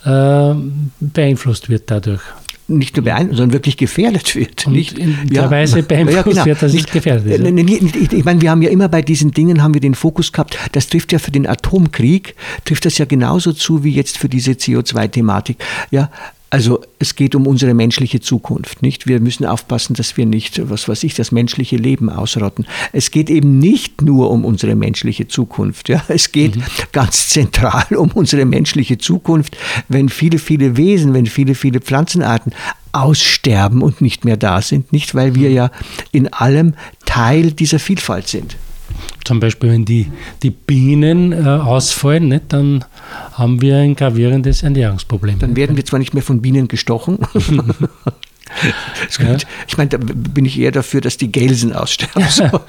äh, 0.04 0.54
beeinflusst 1.00 1.68
wird 1.68 1.90
dadurch 1.90 2.22
nicht 2.68 2.96
nur 2.96 3.04
beeinflusst, 3.04 3.38
sondern 3.38 3.52
wirklich 3.52 3.76
gefährdet 3.76 4.36
wird. 4.36 4.66
Und 4.66 4.74
nicht? 4.74 4.96
in 4.96 5.16
der 5.28 5.42
ja. 5.42 5.50
Weise 5.50 5.82
beeinflusst 5.82 6.16
ja, 6.16 6.22
genau. 6.22 6.46
wird, 6.46 6.62
dass 6.62 6.72
nicht, 6.72 6.86
es 6.86 6.92
gefährdet 6.92 7.24
wird. 7.24 7.40
Ich, 7.68 8.12
ich 8.12 8.24
meine, 8.24 8.40
wir 8.40 8.50
haben 8.50 8.62
ja 8.62 8.70
immer 8.70 8.88
bei 8.88 9.02
diesen 9.02 9.32
Dingen 9.32 9.60
haben 9.62 9.74
wir 9.74 9.80
den 9.80 9.96
Fokus 9.96 10.30
gehabt, 10.30 10.56
das 10.70 10.86
trifft 10.86 11.12
ja 11.12 11.18
für 11.18 11.32
den 11.32 11.48
Atomkrieg, 11.48 12.36
trifft 12.64 12.84
das 12.84 12.96
ja 12.98 13.06
genauso 13.06 13.52
zu 13.52 13.82
wie 13.82 13.90
jetzt 13.90 14.18
für 14.18 14.28
diese 14.28 14.52
CO2-Thematik. 14.52 15.56
Ja, 15.90 16.10
also 16.50 16.80
es 16.98 17.14
geht 17.14 17.36
um 17.36 17.46
unsere 17.46 17.74
menschliche 17.74 18.18
Zukunft, 18.20 18.82
nicht? 18.82 19.06
Wir 19.06 19.20
müssen 19.20 19.46
aufpassen, 19.46 19.94
dass 19.94 20.16
wir 20.16 20.26
nicht, 20.26 20.68
was 20.68 20.88
weiß 20.88 21.04
ich, 21.04 21.14
das 21.14 21.30
menschliche 21.30 21.76
Leben 21.76 22.10
ausrotten. 22.10 22.66
Es 22.92 23.12
geht 23.12 23.30
eben 23.30 23.60
nicht 23.60 24.02
nur 24.02 24.30
um 24.30 24.44
unsere 24.44 24.74
menschliche 24.74 25.28
Zukunft. 25.28 25.88
Ja? 25.88 26.02
Es 26.08 26.32
geht 26.32 26.56
mhm. 26.56 26.64
ganz 26.90 27.28
zentral 27.28 27.86
um 27.96 28.10
unsere 28.10 28.44
menschliche 28.44 28.98
Zukunft, 28.98 29.56
wenn 29.88 30.08
viele, 30.08 30.38
viele 30.38 30.76
Wesen, 30.76 31.14
wenn 31.14 31.26
viele, 31.26 31.54
viele 31.54 31.80
Pflanzenarten 31.80 32.52
aussterben 32.90 33.80
und 33.80 34.00
nicht 34.00 34.24
mehr 34.24 34.36
da 34.36 34.60
sind, 34.60 34.92
nicht 34.92 35.14
weil 35.14 35.36
wir 35.36 35.50
mhm. 35.50 35.54
ja 35.54 35.70
in 36.10 36.32
allem 36.32 36.74
Teil 37.06 37.52
dieser 37.52 37.78
Vielfalt 37.78 38.26
sind. 38.26 38.56
Zum 39.24 39.40
Beispiel, 39.40 39.70
wenn 39.70 39.84
die, 39.84 40.10
die 40.42 40.50
Bienen 40.50 41.32
äh, 41.32 41.46
ausfallen, 41.46 42.28
nicht, 42.28 42.52
dann 42.52 42.84
haben 43.32 43.60
wir 43.60 43.76
ein 43.76 43.94
gravierendes 43.94 44.62
Ernährungsproblem. 44.62 45.38
Dann 45.38 45.56
werden 45.56 45.76
wir 45.76 45.84
zwar 45.84 45.98
nicht 45.98 46.14
mehr 46.14 46.22
von 46.22 46.40
Bienen 46.42 46.68
gestochen. 46.68 47.18
ja. 49.18 49.36
Ich 49.68 49.76
meine, 49.78 49.90
da 49.90 49.98
bin 49.98 50.44
ich 50.44 50.58
eher 50.58 50.72
dafür, 50.72 51.00
dass 51.00 51.16
die 51.16 51.30
Gelsen 51.30 51.72
aussterben 51.72 52.24
sollen. 52.28 52.50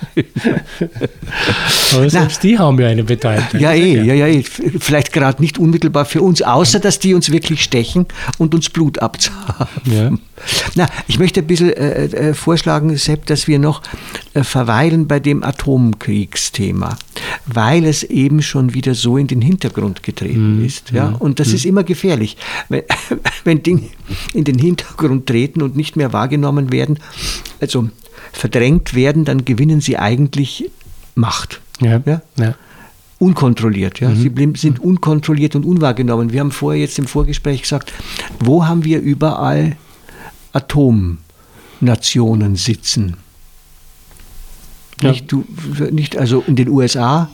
Aber 1.93 2.09
selbst 2.09 2.39
Na, 2.43 2.49
die 2.49 2.59
haben 2.59 2.79
ja 2.79 2.87
eine 2.87 3.03
Bedeutung. 3.03 3.59
Ja, 3.59 3.73
eh, 3.73 4.01
ja, 4.01 4.13
ja, 4.13 4.27
eh. 4.27 4.43
Vielleicht 4.43 5.11
gerade 5.11 5.41
nicht 5.41 5.57
unmittelbar 5.57 6.05
für 6.05 6.21
uns, 6.21 6.41
außer 6.41 6.79
dass 6.79 6.99
die 6.99 7.13
uns 7.13 7.31
wirklich 7.31 7.63
stechen 7.63 8.05
und 8.37 8.53
uns 8.53 8.69
Blut 8.69 8.99
abzapfen. 8.99 9.67
Ja. 9.85 10.11
Na, 10.75 10.87
ich 11.07 11.19
möchte 11.19 11.41
ein 11.41 11.47
bisschen 11.47 11.71
äh, 11.71 12.05
äh, 12.05 12.33
vorschlagen, 12.33 12.95
Sepp, 12.97 13.25
dass 13.25 13.47
wir 13.47 13.59
noch 13.59 13.81
äh, 14.33 14.43
verweilen 14.43 15.07
bei 15.07 15.19
dem 15.19 15.43
Atomkriegsthema, 15.43 16.97
weil 17.45 17.85
es 17.85 18.03
eben 18.03 18.41
schon 18.41 18.73
wieder 18.73 18.95
so 18.95 19.17
in 19.17 19.27
den 19.27 19.41
Hintergrund 19.41 20.03
getreten 20.03 20.57
mhm. 20.57 20.65
ist. 20.65 20.91
Ja? 20.91 21.11
Mhm. 21.11 21.15
Und 21.17 21.39
das 21.39 21.49
mhm. 21.49 21.55
ist 21.55 21.65
immer 21.65 21.83
gefährlich, 21.83 22.37
wenn, 22.69 22.83
wenn 23.43 23.63
Dinge 23.63 23.89
in 24.33 24.43
den 24.43 24.57
Hintergrund 24.57 25.27
treten 25.27 25.61
und 25.61 25.70
nicht 25.75 25.95
mehr 25.95 26.13
wahrgenommen 26.13 26.71
werden, 26.71 26.99
also 27.59 27.89
verdrängt 28.31 28.93
werden, 28.93 29.25
dann 29.25 29.45
gewinnen 29.45 29.81
sie 29.81 29.97
eigentlich 29.97 30.69
Macht. 31.15 31.59
Ja. 31.81 32.01
ja? 32.05 32.21
ja 32.37 32.55
unkontrolliert. 33.21 33.99
Ja? 33.99 34.09
Mhm. 34.09 34.55
Sie 34.55 34.59
sind 34.59 34.79
unkontrolliert 34.79 35.55
und 35.55 35.63
unwahrgenommen. 35.63 36.33
Wir 36.33 36.39
haben 36.39 36.51
vorher 36.51 36.81
jetzt 36.81 36.97
im 36.97 37.05
Vorgespräch 37.05 37.61
gesagt, 37.61 37.93
wo 38.39 38.65
haben 38.65 38.83
wir 38.83 38.99
überall 38.99 39.77
Atomnationen 40.53 42.55
sitzen. 42.55 43.17
Ja. 45.01 45.11
Nicht, 45.11 45.31
du, 45.31 45.45
nicht, 45.91 46.17
also 46.17 46.43
in 46.47 46.55
den 46.55 46.69
USA 46.69 47.29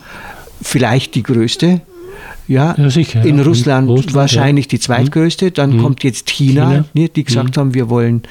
vielleicht 0.61 1.15
die 1.15 1.23
größte, 1.23 1.79
ja, 2.47 2.75
ja 2.77 2.89
sicher, 2.89 3.23
in 3.25 3.37
ja. 3.37 3.43
Russland, 3.43 3.89
Russland, 3.89 4.13
wahrscheinlich 4.15 4.67
die 4.67 4.79
zweitgrößte. 4.79 5.51
Dann 5.51 5.77
mhm. 5.77 5.81
kommt 5.81 6.03
jetzt 6.03 6.29
China, 6.29 6.69
China. 6.69 6.85
Ne, 6.93 7.09
die 7.09 7.23
gesagt 7.23 7.55
mhm. 7.55 7.59
haben, 7.59 7.73
wir 7.73 7.89
wollen 7.89 8.23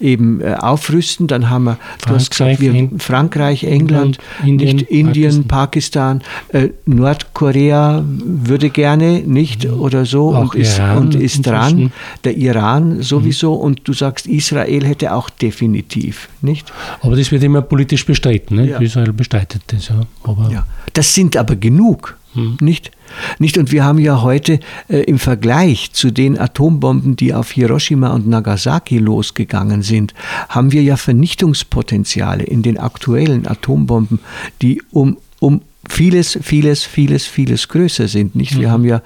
eben 0.00 0.40
äh, 0.40 0.54
aufrüsten. 0.54 1.26
Dann 1.26 1.50
haben 1.50 1.64
wir, 1.64 1.76
Frankreich, 1.76 2.06
du 2.06 2.14
hast 2.14 2.30
gesagt, 2.30 2.60
wir, 2.60 2.90
Frankreich, 2.98 3.64
England, 3.64 4.18
Indien, 4.44 4.76
nicht 4.76 4.90
Indien, 4.90 5.48
Pakistan, 5.48 6.20
Pakistan 6.20 6.22
äh, 6.48 6.70
Nordkorea 6.86 8.04
würde 8.06 8.70
gerne, 8.70 9.20
nicht 9.20 9.64
mhm. 9.64 9.80
oder 9.80 10.04
so 10.06 10.34
auch 10.34 10.54
und 10.54 10.60
ist, 10.60 10.80
und 10.80 11.14
ist 11.14 11.46
dran. 11.46 11.92
Der 12.22 12.36
Iran 12.36 13.02
sowieso 13.02 13.56
mhm. 13.56 13.60
und 13.60 13.80
du 13.84 13.92
sagst, 13.92 14.26
Israel 14.26 14.84
hätte 14.84 15.14
auch 15.14 15.30
definitiv, 15.30 16.28
nicht? 16.42 16.72
Aber 17.00 17.16
das 17.16 17.32
wird 17.32 17.42
immer 17.42 17.62
politisch 17.62 18.06
bestritten. 18.06 18.56
Ne? 18.56 18.78
Israel 18.80 19.12
bestreitet 19.12 19.62
das. 19.66 19.88
Ja. 19.88 20.02
Aber 20.22 20.50
ja. 20.50 20.66
Das 20.92 21.14
sind 21.14 21.36
aber 21.36 21.56
genug. 21.56 22.16
Nicht? 22.60 22.90
Nicht? 23.38 23.58
Und 23.58 23.70
wir 23.70 23.84
haben 23.84 23.98
ja 23.98 24.22
heute 24.22 24.60
äh, 24.88 24.98
im 24.98 25.18
Vergleich 25.18 25.92
zu 25.92 26.10
den 26.10 26.38
Atombomben, 26.38 27.16
die 27.16 27.32
auf 27.32 27.52
Hiroshima 27.52 28.10
und 28.10 28.26
Nagasaki 28.26 28.98
losgegangen 28.98 29.82
sind, 29.82 30.14
haben 30.48 30.72
wir 30.72 30.82
ja 30.82 30.96
Vernichtungspotenziale 30.96 32.44
in 32.44 32.62
den 32.62 32.78
aktuellen 32.78 33.46
Atombomben, 33.46 34.18
die 34.62 34.82
um, 34.90 35.16
um 35.38 35.62
vieles, 35.88 36.38
vieles, 36.42 36.84
vieles, 36.84 37.26
vieles 37.26 37.68
größer 37.68 38.08
sind. 38.08 38.34
Nicht? 38.34 38.58
Wir 38.58 38.68
mhm. 38.68 38.72
haben 38.72 38.84
ja, 38.84 39.02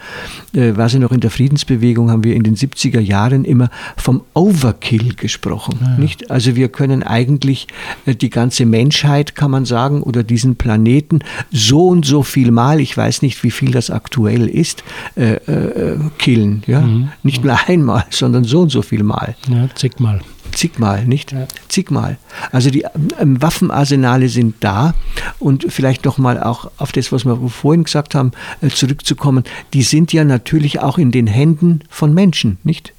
äh, 0.54 0.76
weiß 0.76 0.94
ich 0.94 1.00
noch, 1.00 1.12
in 1.12 1.20
der 1.20 1.30
Friedensbewegung 1.30 2.10
haben 2.10 2.24
wir 2.24 2.34
in 2.34 2.42
den 2.42 2.56
70er 2.56 3.00
Jahren 3.00 3.44
immer 3.44 3.70
vom 3.96 4.22
Overkill 4.34 5.14
gesprochen. 5.14 5.78
Ja. 5.80 5.98
Nicht? 5.98 6.30
Also 6.30 6.56
wir 6.56 6.68
können 6.68 7.02
eigentlich 7.02 7.66
äh, 8.06 8.14
die 8.14 8.30
ganze 8.30 8.66
Menschheit, 8.66 9.34
kann 9.34 9.50
man 9.50 9.64
sagen, 9.64 10.02
oder 10.02 10.22
diesen 10.22 10.56
Planeten 10.56 11.20
so 11.50 11.88
und 11.88 12.04
so 12.04 12.22
viel 12.22 12.50
Mal, 12.50 12.80
ich 12.80 12.96
weiß 12.96 13.22
nicht, 13.22 13.42
wie 13.42 13.50
viel 13.50 13.70
das 13.70 13.90
aktuell 13.90 14.48
ist, 14.48 14.84
äh, 15.16 15.34
äh, 15.34 15.98
killen. 16.18 16.62
Ja? 16.66 16.80
Mhm. 16.80 17.08
Nicht 17.22 17.44
nur 17.44 17.58
einmal, 17.66 18.04
sondern 18.10 18.44
so 18.44 18.60
und 18.60 18.70
so 18.70 18.82
viel 18.82 19.02
Mal. 19.02 19.36
Ja, 19.48 19.68
zigmal 19.74 20.20
zigmal, 20.58 21.06
nicht? 21.06 21.32
Ja. 21.32 21.46
Zigmal. 21.68 22.18
Also 22.50 22.70
die 22.70 22.84
ähm, 23.20 23.40
Waffenarsenale 23.40 24.28
sind 24.28 24.56
da 24.60 24.94
und 25.38 25.66
vielleicht 25.68 26.04
nochmal 26.04 26.42
auch 26.42 26.70
auf 26.78 26.92
das, 26.92 27.12
was 27.12 27.24
wir 27.24 27.36
vorhin 27.48 27.84
gesagt 27.84 28.14
haben, 28.14 28.32
äh, 28.60 28.68
zurückzukommen. 28.68 29.44
Die 29.72 29.82
sind 29.82 30.12
ja 30.12 30.24
natürlich 30.24 30.80
auch 30.80 30.98
in 30.98 31.10
den 31.10 31.26
Händen 31.26 31.80
von 31.88 32.14
Menschen, 32.14 32.58
nicht? 32.64 32.92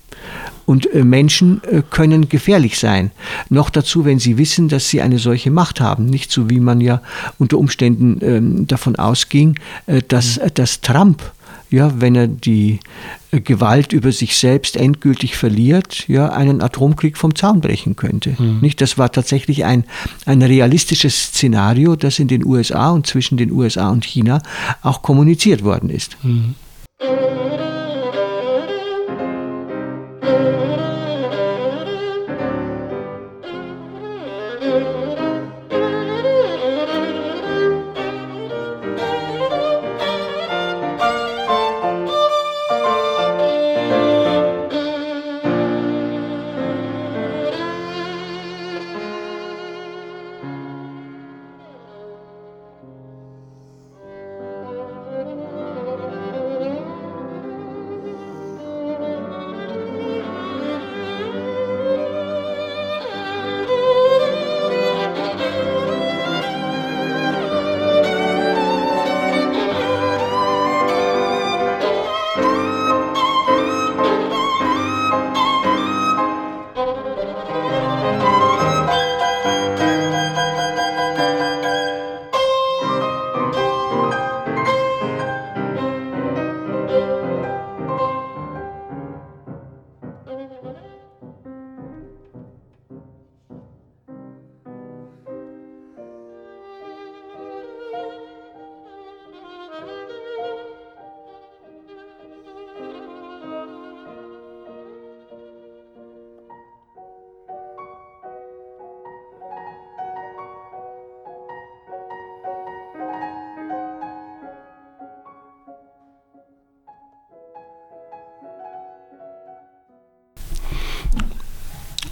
Und 0.65 0.93
äh, 0.93 1.03
Menschen 1.03 1.61
äh, 1.63 1.81
können 1.89 2.29
gefährlich 2.29 2.77
sein. 2.77 3.11
Noch 3.49 3.69
dazu, 3.69 4.05
wenn 4.05 4.19
sie 4.19 4.37
wissen, 4.37 4.67
dass 4.67 4.89
sie 4.89 5.01
eine 5.01 5.17
solche 5.17 5.49
Macht 5.49 5.81
haben. 5.81 6.05
Nicht 6.05 6.31
so, 6.31 6.49
wie 6.49 6.59
man 6.59 6.81
ja 6.81 7.01
unter 7.39 7.57
Umständen 7.57 8.19
ähm, 8.21 8.67
davon 8.67 8.95
ausging, 8.97 9.55
dass, 10.07 10.37
mhm. 10.37 10.53
dass 10.53 10.81
Trump 10.81 11.23
ja, 11.69 12.01
wenn 12.01 12.15
er 12.15 12.27
die 12.27 12.79
äh, 13.31 13.41
Gewalt 13.41 13.93
über 13.93 14.11
sich 14.11 14.37
selbst 14.37 14.75
endgültig 14.75 15.35
verliert, 15.35 16.07
ja, 16.07 16.29
einen 16.29 16.61
Atomkrieg 16.61 17.17
vom 17.17 17.35
Zaun 17.35 17.61
brechen 17.61 17.95
könnte. 17.95 18.35
Mhm. 18.37 18.59
Nicht? 18.61 18.81
Das 18.81 18.97
war 18.97 19.11
tatsächlich 19.11 19.65
ein, 19.65 19.83
ein 20.25 20.41
realistisches 20.41 21.27
Szenario, 21.27 21.95
das 21.95 22.19
in 22.19 22.27
den 22.27 22.45
USA 22.45 22.89
und 22.91 23.07
zwischen 23.07 23.37
den 23.37 23.51
USA 23.51 23.89
und 23.89 24.05
China 24.05 24.41
auch 24.81 25.01
kommuniziert 25.01 25.63
worden 25.63 25.89
ist. 25.89 26.17
Mhm. 26.23 26.55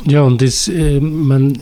Ja, 0.08 0.22
und 0.22 0.42
das, 0.42 0.70
äh, 0.70 1.00
man 1.02 1.60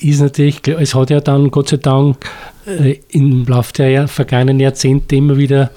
ist 0.00 0.20
natürlich, 0.20 0.60
es 0.66 0.94
hat 0.94 1.10
ja 1.10 1.20
dann 1.20 1.50
Gott 1.50 1.70
sei 1.70 1.78
Dank 1.78 2.28
äh, 2.66 2.98
im 3.08 3.46
Laufe 3.46 3.72
der 3.72 4.06
vergangenen 4.06 4.60
Jahrzehnte 4.60 5.16
immer 5.16 5.38
wieder 5.38 5.70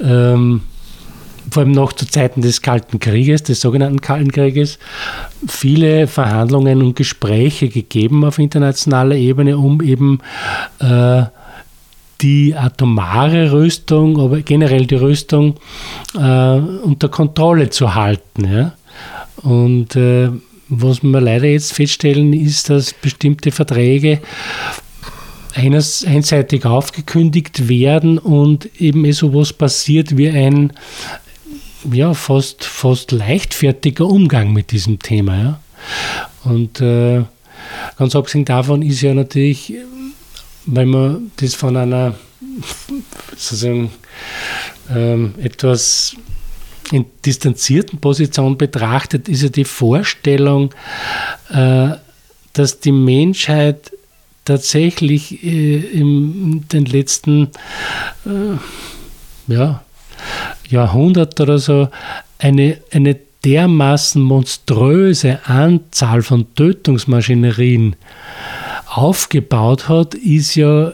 ähm, 0.00 0.62
vor 1.50 1.62
allem 1.62 1.72
noch 1.72 1.92
zu 1.92 2.06
Zeiten 2.06 2.40
des 2.40 2.62
Kalten 2.62 3.00
Krieges, 3.00 3.42
des 3.42 3.60
sogenannten 3.60 4.00
Kalten 4.00 4.30
Krieges, 4.30 4.78
viele 5.48 6.06
Verhandlungen 6.06 6.82
und 6.82 6.96
Gespräche 6.96 7.68
gegeben 7.68 8.24
auf 8.24 8.38
internationaler 8.38 9.16
Ebene, 9.16 9.56
um 9.58 9.80
eben 9.80 10.20
äh, 10.78 11.24
die 12.20 12.54
atomare 12.54 13.52
Rüstung, 13.52 14.18
aber 14.20 14.40
generell 14.40 14.86
die 14.86 14.96
Rüstung 14.96 15.56
äh, 16.14 16.18
unter 16.18 17.08
Kontrolle 17.08 17.70
zu 17.70 17.94
halten. 17.94 18.52
Ja? 18.52 18.72
Und 19.42 19.96
äh, 19.96 20.30
was 20.68 21.02
wir 21.02 21.20
leider 21.20 21.46
jetzt 21.46 21.72
feststellen, 21.72 22.32
ist, 22.32 22.70
dass 22.70 22.92
bestimmte 22.92 23.52
Verträge 23.52 24.20
eines, 25.54 26.04
einseitig 26.04 26.64
aufgekündigt 26.64 27.68
werden 27.68 28.18
und 28.18 28.68
eben 28.80 29.04
eh 29.04 29.12
sowas 29.12 29.52
passiert 29.52 30.16
wie 30.16 30.28
ein 30.28 30.72
ja, 31.90 32.14
fast, 32.14 32.64
fast 32.64 33.12
leichtfertiger 33.12 34.06
Umgang 34.06 34.52
mit 34.52 34.72
diesem 34.72 34.98
Thema. 34.98 35.36
Ja? 35.36 35.60
Und 36.44 36.80
äh, 36.80 37.22
ganz 37.96 38.16
abgesehen 38.16 38.44
davon 38.44 38.82
ist 38.82 39.00
ja 39.02 39.14
natürlich 39.14 39.72
wenn 40.66 40.88
man 40.88 41.30
das 41.36 41.54
von 41.54 41.76
einer 41.76 42.14
sozusagen 43.36 43.90
ähm, 44.90 45.34
etwas 45.40 46.16
in 46.92 47.06
distanzierten 47.24 47.98
Position 47.98 48.56
betrachtet, 48.56 49.28
ist 49.28 49.42
ja 49.42 49.48
die 49.48 49.64
Vorstellung, 49.64 50.72
äh, 51.50 51.90
dass 52.52 52.80
die 52.80 52.92
Menschheit 52.92 53.92
tatsächlich 54.44 55.42
äh, 55.44 55.76
in 55.76 56.66
den 56.68 56.86
letzten 56.86 57.50
äh, 58.24 59.52
ja, 59.52 59.82
Jahrhundert 60.68 61.40
oder 61.40 61.58
so 61.58 61.88
eine, 62.38 62.78
eine 62.90 63.16
dermaßen 63.44 64.20
monströse 64.22 65.40
Anzahl 65.46 66.22
von 66.22 66.54
Tötungsmaschinerien 66.54 67.96
aufgebaut 68.86 69.88
hat, 69.88 70.14
ist 70.14 70.54
ja 70.54 70.92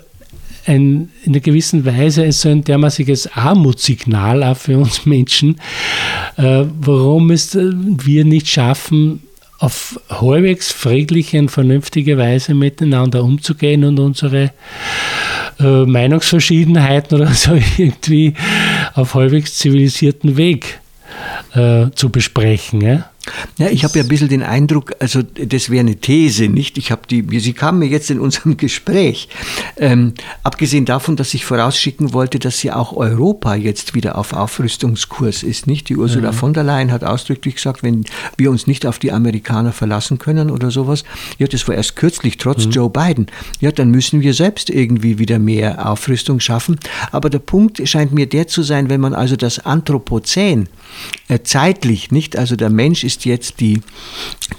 ein, 0.66 1.10
in 1.24 1.32
einer 1.32 1.40
gewissen 1.40 1.84
Weise 1.84 2.30
so 2.32 2.48
ein 2.48 2.64
dermaßiges 2.64 3.36
Armutssignal 3.36 4.42
auch 4.42 4.56
für 4.56 4.78
uns 4.78 5.06
Menschen, 5.06 5.56
äh, 6.36 6.64
warum 6.80 7.30
es 7.30 7.54
äh, 7.54 7.70
wir 7.72 8.24
nicht 8.24 8.48
schaffen, 8.48 9.22
auf 9.58 10.00
halbwegs 10.08 10.72
friedliche 10.72 11.38
und 11.38 11.48
vernünftige 11.48 12.18
Weise 12.18 12.52
miteinander 12.52 13.22
umzugehen 13.22 13.84
und 13.84 14.00
unsere 14.00 14.50
äh, 15.60 15.84
Meinungsverschiedenheiten 15.84 17.20
oder 17.20 17.28
so 17.32 17.52
irgendwie 17.76 18.34
auf 18.94 19.14
halbwegs 19.14 19.58
zivilisierten 19.58 20.36
Weg 20.36 20.80
äh, 21.54 21.86
zu 21.94 22.10
besprechen. 22.10 22.80
Ja? 22.80 23.11
Ja, 23.58 23.68
ich 23.68 23.84
habe 23.84 23.98
ja 23.98 24.04
ein 24.04 24.08
bisschen 24.08 24.28
den 24.28 24.42
Eindruck, 24.42 24.94
also 24.98 25.22
das 25.22 25.70
wäre 25.70 25.80
eine 25.80 25.96
These, 25.96 26.48
nicht? 26.48 26.76
Ich 26.76 26.90
habe 26.90 27.02
die, 27.08 27.38
sie 27.38 27.52
kam 27.52 27.78
mir 27.78 27.86
jetzt 27.86 28.10
in 28.10 28.18
unserem 28.18 28.56
Gespräch. 28.56 29.28
Ähm, 29.76 30.14
abgesehen 30.42 30.84
davon, 30.84 31.16
dass 31.16 31.32
ich 31.34 31.44
vorausschicken 31.44 32.12
wollte, 32.12 32.38
dass 32.38 32.62
ja 32.62 32.76
auch 32.76 32.92
Europa 32.92 33.54
jetzt 33.54 33.94
wieder 33.94 34.18
auf 34.18 34.32
Aufrüstungskurs 34.32 35.44
ist, 35.44 35.66
nicht? 35.66 35.88
Die 35.88 35.96
Ursula 35.96 36.32
mhm. 36.32 36.36
von 36.36 36.54
der 36.54 36.64
Leyen 36.64 36.90
hat 36.90 37.04
ausdrücklich 37.04 37.56
gesagt, 37.56 37.82
wenn 37.82 38.04
wir 38.36 38.50
uns 38.50 38.66
nicht 38.66 38.86
auf 38.86 38.98
die 38.98 39.12
Amerikaner 39.12 39.72
verlassen 39.72 40.18
können 40.18 40.50
oder 40.50 40.70
sowas, 40.70 41.04
ja, 41.38 41.46
das 41.46 41.66
war 41.68 41.76
erst 41.76 41.94
kürzlich, 41.94 42.38
trotz 42.38 42.66
mhm. 42.66 42.72
Joe 42.72 42.90
Biden, 42.90 43.26
ja, 43.60 43.70
dann 43.70 43.90
müssen 43.90 44.20
wir 44.20 44.34
selbst 44.34 44.68
irgendwie 44.68 45.18
wieder 45.18 45.38
mehr 45.38 45.88
Aufrüstung 45.88 46.40
schaffen. 46.40 46.78
Aber 47.12 47.30
der 47.30 47.38
Punkt 47.38 47.86
scheint 47.88 48.12
mir 48.12 48.26
der 48.26 48.48
zu 48.48 48.62
sein, 48.62 48.88
wenn 48.88 49.00
man 49.00 49.14
also 49.14 49.36
das 49.36 49.60
Anthropozän 49.60 50.68
zeitlich, 51.44 52.10
nicht? 52.10 52.36
Also 52.36 52.56
der 52.56 52.70
Mensch 52.70 53.04
ist 53.04 53.12
ist 53.12 53.24
jetzt 53.26 53.60
die 53.60 53.80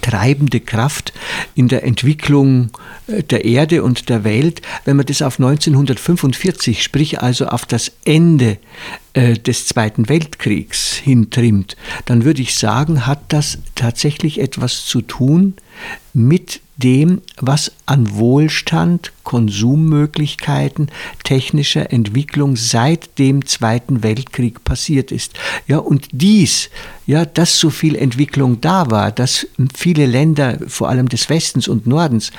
treibende 0.01 0.59
Kraft 0.59 1.11
in 1.55 1.67
der 1.67 1.83
Entwicklung 1.83 2.69
äh, 3.07 3.23
der 3.23 3.45
Erde 3.45 3.83
und 3.83 4.09
der 4.09 4.23
Welt, 4.23 4.61
wenn 4.85 4.95
man 4.95 5.05
das 5.05 5.21
auf 5.21 5.39
1945, 5.39 6.83
sprich 6.83 7.21
also 7.21 7.47
auf 7.47 7.65
das 7.65 7.91
Ende 8.05 8.57
äh, 9.13 9.33
des 9.33 9.65
Zweiten 9.65 10.07
Weltkriegs 10.07 10.93
hintrimmt, 10.95 11.75
dann 12.05 12.25
würde 12.25 12.41
ich 12.41 12.55
sagen, 12.55 13.07
hat 13.07 13.21
das 13.29 13.57
tatsächlich 13.75 14.39
etwas 14.39 14.85
zu 14.85 15.01
tun 15.01 15.55
mit 16.13 16.61
dem, 16.77 17.21
was 17.39 17.71
an 17.85 18.15
Wohlstand, 18.15 19.11
Konsummöglichkeiten, 19.23 20.89
technischer 21.23 21.91
Entwicklung 21.91 22.55
seit 22.55 23.19
dem 23.19 23.45
Zweiten 23.45 24.03
Weltkrieg 24.03 24.63
passiert 24.63 25.11
ist. 25.11 25.33
Ja, 25.67 25.77
und 25.77 26.07
dies, 26.11 26.69
ja, 27.05 27.25
dass 27.25 27.59
so 27.59 27.69
viel 27.69 27.95
Entwicklung 27.95 28.59
da 28.61 28.89
war, 28.89 29.11
dass 29.11 29.47
viele 29.75 30.05
Länder, 30.05 30.57
vor 30.67 30.89
allem 30.89 31.09
des 31.09 31.29
Westens 31.29 31.67
und 31.67 31.85
Nordens, 31.87 32.31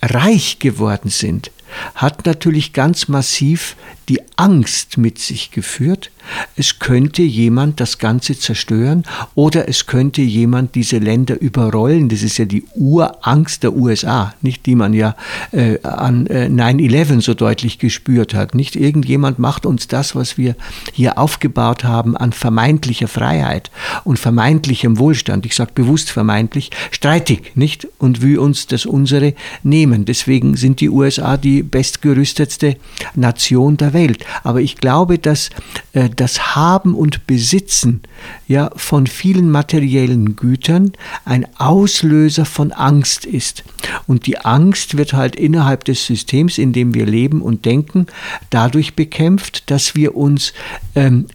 reich 0.00 0.58
geworden 0.58 1.10
sind, 1.10 1.50
hat 1.94 2.26
natürlich 2.26 2.72
ganz 2.72 3.08
massiv 3.08 3.76
die 4.08 4.20
Angst 4.36 4.98
mit 4.98 5.18
sich 5.18 5.50
geführt, 5.50 6.10
es 6.56 6.78
könnte 6.78 7.22
jemand 7.22 7.80
das 7.80 7.98
Ganze 7.98 8.38
zerstören 8.38 9.04
oder 9.34 9.68
es 9.68 9.86
könnte 9.86 10.22
jemand 10.22 10.74
diese 10.74 10.98
Länder 10.98 11.40
überrollen. 11.40 12.08
Das 12.08 12.22
ist 12.22 12.38
ja 12.38 12.44
die 12.44 12.64
Urangst 12.74 13.62
der 13.62 13.74
USA, 13.74 14.34
nicht 14.42 14.66
die 14.66 14.74
man 14.74 14.92
ja 14.92 15.16
äh, 15.52 15.78
an 15.82 16.26
äh, 16.26 16.46
9-11 16.46 17.22
so 17.22 17.34
deutlich 17.34 17.78
gespürt 17.78 18.34
hat. 18.34 18.54
Nicht 18.54 18.76
irgendjemand 18.76 19.38
macht 19.38 19.66
uns 19.66 19.88
das, 19.88 20.14
was 20.14 20.38
wir 20.38 20.56
hier 20.92 21.18
aufgebaut 21.18 21.84
haben 21.84 22.16
an 22.16 22.32
vermeintlicher 22.32 23.08
Freiheit 23.08 23.70
und 24.04 24.18
vermeintlichem 24.18 24.98
Wohlstand. 24.98 25.46
Ich 25.46 25.56
sage 25.56 25.72
bewusst 25.74 26.10
vermeintlich, 26.10 26.70
streitig, 26.90 27.56
nicht? 27.56 27.88
Und 27.98 28.22
will 28.22 28.38
uns 28.38 28.66
das 28.66 28.86
unsere 28.86 29.34
nehmen. 29.62 30.04
Deswegen 30.04 30.56
sind 30.56 30.80
die 30.80 30.90
USA 30.90 31.36
die 31.36 31.62
bestgerüstetste 31.62 32.76
Nation 33.14 33.76
der 33.76 33.92
Welt. 33.92 34.24
Aber 34.42 34.60
ich 34.60 34.76
glaube, 34.76 35.18
dass 35.18 35.50
äh, 35.92 36.08
das 36.16 36.54
Haben 36.54 36.94
und 36.94 37.26
Besitzen 37.26 38.02
ja, 38.48 38.70
von 38.76 39.06
vielen 39.06 39.50
materiellen 39.50 40.36
Gütern 40.36 40.92
ein 41.24 41.46
Auslöser 41.58 42.44
von 42.44 42.72
Angst 42.72 43.24
ist. 43.24 43.64
Und 44.06 44.26
die 44.26 44.38
Angst 44.38 44.96
wird 44.96 45.12
halt 45.12 45.36
innerhalb 45.36 45.84
des 45.84 46.06
Systems, 46.06 46.58
in 46.58 46.72
dem 46.72 46.94
wir 46.94 47.06
leben 47.06 47.42
und 47.42 47.64
denken, 47.64 48.06
dadurch 48.50 48.94
bekämpft, 48.94 49.70
dass 49.70 49.94
wir 49.94 50.16
uns 50.16 50.52
ähm, 50.94 51.26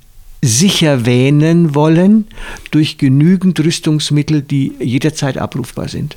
sicher 0.41 1.05
wähnen 1.05 1.75
wollen 1.75 2.27
durch 2.71 2.97
genügend 2.97 3.59
Rüstungsmittel, 3.59 4.41
die 4.41 4.73
jederzeit 4.79 5.37
abrufbar 5.37 5.87
sind. 5.87 6.15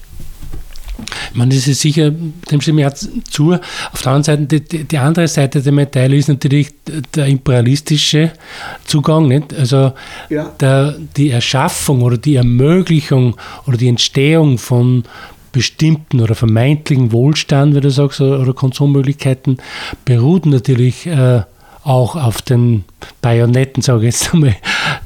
Ich 1.33 1.37
meine, 1.37 1.55
das 1.55 1.67
ist 1.67 1.81
sicher, 1.81 2.11
dem 2.11 2.61
stimme 2.61 2.83
ich 2.83 2.87
auch 2.87 2.95
zu. 3.31 3.53
Auf 3.93 4.03
der 4.03 4.13
anderen 4.13 4.23
Seite, 4.23 4.61
die, 4.61 4.85
die 4.85 4.99
andere 4.99 5.29
Seite 5.29 5.63
der 5.63 5.73
Medaille 5.73 6.17
ist 6.17 6.29
natürlich 6.29 6.71
der 7.15 7.27
imperialistische 7.27 8.33
Zugang. 8.85 9.29
Nicht? 9.29 9.55
Also 9.55 9.93
ja. 10.29 10.53
der, 10.61 10.97
die 11.17 11.31
Erschaffung 11.31 12.03
oder 12.03 12.19
die 12.19 12.37
Ermöglichung 12.37 13.37
oder 13.67 13.77
die 13.77 13.89
Entstehung 13.89 14.59
von 14.59 15.05
bestimmten 15.53 16.21
oder 16.21 16.35
vermeintlichen 16.35 17.13
Wohlstand, 17.13 17.75
wie 17.75 17.81
du 17.81 17.91
sagst, 17.91 18.21
oder 18.21 18.53
Konsummöglichkeiten 18.53 19.59
beruht 20.05 20.47
natürlich 20.47 21.07
äh, 21.07 21.43
auch 21.83 22.17
auf 22.17 22.43
den 22.43 22.85
Bajonetten, 23.23 23.83
sage 23.83 24.07
ich 24.07 24.15
jetzt 24.15 24.35
einmal. 24.35 24.57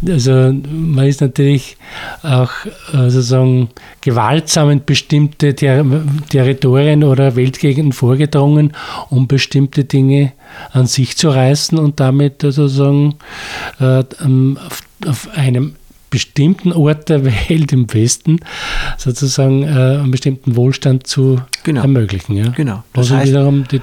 Also 0.07 0.33
man 0.33 1.07
ist 1.07 1.21
natürlich 1.21 1.77
auch 2.23 2.51
äh, 2.93 3.11
sozusagen 3.11 3.69
gewaltsam 4.01 4.71
in 4.71 4.85
bestimmte 4.85 5.55
Ter 5.55 5.85
Territorien 6.29 7.05
oder 7.05 7.37
Weltgegenden 7.37 7.93
vorgedrungen, 7.93 8.73
um 9.11 9.27
bestimmte 9.27 9.85
Dinge 9.85 10.33
an 10.73 10.87
sich 10.87 11.17
zu 11.17 11.31
reißen 11.31 11.79
und 11.79 12.01
damit 12.01 12.43
sozusagen 12.43 13.17
äh, 13.81 14.03
auf, 14.65 14.83
auf 15.07 15.29
einem 15.35 15.75
bestimmten 16.15 16.73
Ort 16.73 17.09
der 17.09 17.25
Welt 17.49 17.73
im 17.73 17.93
Westen 17.93 18.39
sozusagen 18.99 19.65
äh, 19.65 19.67
einen 19.67 20.13
bestimmten 20.13 20.55
Wohlstand 20.55 21.09
zu 21.09 21.41
genau. 21.65 21.83
ermöglichen. 21.83 22.37
Ja? 22.37 22.51
Genau. 22.51 22.85
Das 22.93 23.07
also 23.07 23.17
heißt, 23.17 23.33
wiederum 23.33 23.65
das 23.69 23.81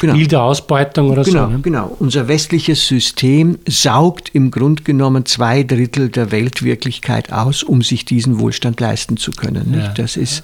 genau. 0.00 0.14
Spiel 0.14 0.26
genau. 0.26 0.28
der 0.28 0.42
Ausbeutung 0.44 1.10
oder 1.10 1.24
genau, 1.24 1.44
so. 1.44 1.50
Ne? 1.50 1.60
Genau. 1.60 1.94
Unser 1.98 2.26
westliches 2.26 2.86
System 2.86 3.58
saugt 3.68 4.30
im 4.32 4.50
Grunde 4.50 4.82
genommen 4.82 5.26
zwei 5.26 5.62
Drittel 5.62 6.08
der 6.08 6.32
Weltwirklichkeit 6.32 7.30
aus, 7.30 7.62
um 7.62 7.82
sich 7.82 8.06
diesen 8.06 8.38
Wohlstand 8.38 8.80
leisten 8.80 9.18
zu 9.18 9.30
können. 9.32 9.72
Nicht? 9.72 9.88
Ja. 9.88 9.92
Das, 9.92 10.16
ist, 10.16 10.42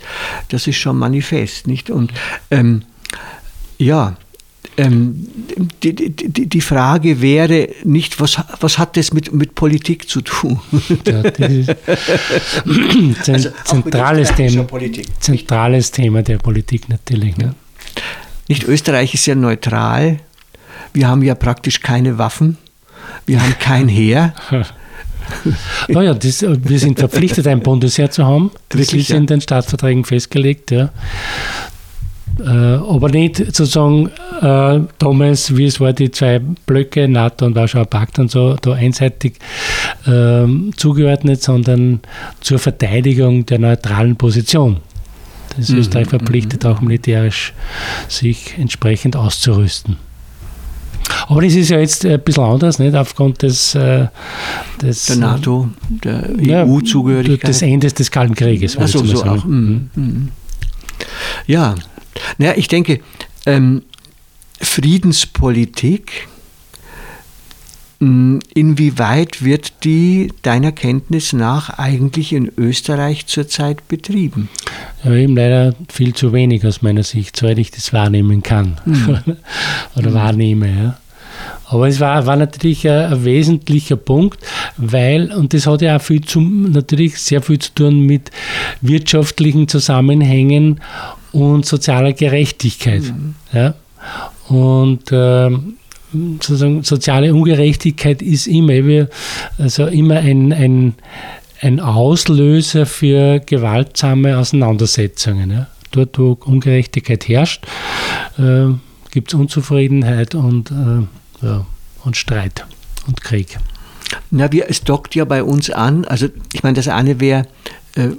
das 0.51 0.67
ist 0.67 0.77
schon 0.77 0.99
manifest. 0.99 1.67
Nicht? 1.67 1.89
Und 1.89 2.13
ähm, 2.51 2.83
ja, 3.79 4.15
ähm, 4.79 5.27
die, 5.83 5.95
die, 5.95 6.47
die, 6.47 6.61
Frage 6.61 7.21
wäre 7.21 7.69
nicht, 7.85 8.21
was, 8.21 8.41
was 8.61 8.79
hat 8.79 8.97
das 8.97 9.13
mit, 9.13 9.33
mit 9.33 9.57
Politik 9.57 10.09
zu 10.09 10.21
tun? 10.21 10.61
Ja, 11.05 11.23
also 13.27 13.49
zentrales, 13.65 14.33
Thema, 14.35 14.67
zentrales 15.19 15.91
Thema 15.91 16.23
der 16.23 16.39
Politik 16.39 16.89
natürlich. 16.89 17.37
Ne? 17.37 17.55
Nicht 18.47 18.65
Österreich 18.65 19.15
ist 19.15 19.27
ja 19.27 19.35
neutral. 19.35 20.21
Wir 20.93 21.09
haben 21.09 21.23
ja 21.23 21.35
praktisch 21.35 21.81
keine 21.81 22.19
Waffen. 22.19 22.57
Wir 23.27 23.43
haben 23.43 23.59
kein 23.59 23.89
Heer. 23.89 24.35
naja, 25.89 26.15
das, 26.15 26.43
wir 26.43 26.79
sind 26.79 26.99
verpflichtet, 26.99 27.47
ein 27.49 27.61
Bundesheer 27.61 28.11
zu 28.11 28.25
haben. 28.25 28.53
Das 28.69 28.81
Wirklich, 28.81 29.11
ist 29.11 29.17
in 29.17 29.27
den 29.27 29.41
Staatsverträgen 29.41 30.05
festgelegt. 30.05 30.71
Ja. 30.71 30.91
Äh, 32.39 32.49
aber 32.49 33.09
nicht 33.09 33.37
sozusagen 33.37 34.11
äh, 34.41 34.81
damals, 34.99 35.57
wie 35.57 35.65
es 35.65 35.81
war, 35.81 35.93
die 35.93 36.11
zwei 36.11 36.41
Blöcke, 36.67 37.09
NATO 37.09 37.47
und 37.47 37.57
Warschauer 37.57 37.87
Pakt 37.87 38.19
und 38.19 38.31
so, 38.31 38.55
da 38.55 38.73
einseitig 38.73 39.39
äh, 40.07 40.47
zugeordnet, 40.77 41.43
sondern 41.43 42.01
zur 42.41 42.59
Verteidigung 42.59 43.45
der 43.47 43.59
neutralen 43.59 44.17
Position. 44.17 44.79
Das 45.57 45.71
mhm. 45.71 45.79
Österreich 45.79 46.09
verpflichtet 46.09 46.65
auch 46.65 46.81
militärisch, 46.81 47.53
sich 48.09 48.57
entsprechend 48.57 49.17
auszurüsten. 49.17 49.97
Aber 51.27 51.43
das 51.43 51.55
ist 51.55 51.71
ja 51.71 51.79
jetzt 51.79 52.05
ein 52.05 52.21
bisschen 52.21 52.45
anders, 52.45 52.79
nicht? 52.79 52.95
aufgrund 52.95 53.43
des, 53.43 53.75
äh, 53.75 54.07
des 54.81 55.07
der 55.07 55.17
NATO, 55.17 55.69
der 55.89 56.67
EU-Zugehörigkeit. 56.67 57.49
Des 57.49 57.63
Endes 57.63 57.95
des 57.95 58.11
Kalten 58.11 58.35
Krieges. 58.35 58.77
Achso, 58.77 59.05
so 59.05 59.25
auch. 59.25 59.45
Mhm. 59.45 59.91
Mhm. 59.95 60.29
Ja, 61.47 61.75
naja, 62.39 62.55
ich 62.57 62.69
denke, 62.69 63.01
ähm, 63.47 63.83
Friedenspolitik, 64.61 66.29
hm, 68.01 68.41
inwieweit 68.55 69.43
wird 69.43 69.85
die 69.85 70.33
deiner 70.43 70.71
Kenntnis 70.71 71.33
nach 71.33 71.79
eigentlich 71.79 72.33
in 72.33 72.53
Österreich 72.57 73.27
zurzeit 73.27 73.89
betrieben? 73.89 74.49
Ja, 75.03 75.13
eben 75.15 75.35
leider 75.37 75.75
viel 75.93 76.15
zu 76.15 76.33
wenig 76.33 76.65
aus 76.65 76.81
meiner 76.83 77.03
Sicht, 77.03 77.37
soweit 77.37 77.59
ich 77.59 77.73
das 77.73 77.93
wahrnehmen 77.93 78.43
kann 78.43 78.81
mhm. 78.85 79.19
oder 79.97 80.11
mhm. 80.11 80.15
wahrnehme. 80.15 80.69
Ja. 80.69 80.99
Aber 81.67 81.89
es 81.89 82.01
war, 82.01 82.25
war 82.25 82.37
natürlich 82.37 82.89
ein, 82.89 83.13
ein, 83.13 83.25
wesentlicher 83.25 83.97
Punkt, 83.97 84.41
weil, 84.77 85.33
und 85.33 85.53
das 85.53 85.67
hat 85.67 85.83
ja 85.83 85.97
auch 85.97 86.03
viel 86.03 86.23
zum, 86.23 86.71
natürlich 86.71 87.19
sehr 87.19 87.43
viel 87.43 87.59
zu 87.59 87.75
tun 87.75 88.01
mit 88.01 88.31
wirtschaftlichen 88.81 89.69
Zusammenhängen 89.69 90.81
und 91.33 91.67
sozialer 91.67 92.13
Gerechtigkeit. 92.13 93.03
Mhm. 93.03 93.35
Ja? 93.53 93.75
Und 94.49 95.13
äh, 95.13 95.51
sozusagen 96.13 96.83
soziale 96.83 97.35
Ungerechtigkeit 97.35 98.23
ist 98.23 98.47
immer, 98.47 99.07
also 99.59 99.87
immer 99.87 100.17
ein, 100.17 100.53
ein, 100.53 100.95
ein 101.61 101.81
Auslöser 101.81 102.87
für 102.87 103.41
gewaltsame 103.41 104.39
Auseinandersetzungen. 104.39 105.51
Ja? 105.51 105.67
Dort, 105.91 106.19
wo 106.19 106.39
Ungerechtigkeit 106.45 107.29
herrscht, 107.29 107.65
äh, 108.39 108.67
gibt 109.11 109.33
es 109.33 109.35
Unzufriedenheit 109.35 110.35
und, 110.35 110.71
äh, 110.71 111.47
ja, 111.47 111.67
und 112.05 112.17
Streit 112.17 112.67
und 113.07 113.23
Krieg. 113.23 113.59
Na, 114.31 114.51
wir, 114.53 114.69
es 114.69 114.83
dockt 114.83 115.15
ja 115.15 115.25
bei 115.25 115.43
uns 115.43 115.71
an. 115.71 116.05
Also, 116.05 116.29
ich 116.53 116.63
meine, 116.63 116.77
das 116.77 116.89
eine 116.89 117.21
wäre, 117.21 117.47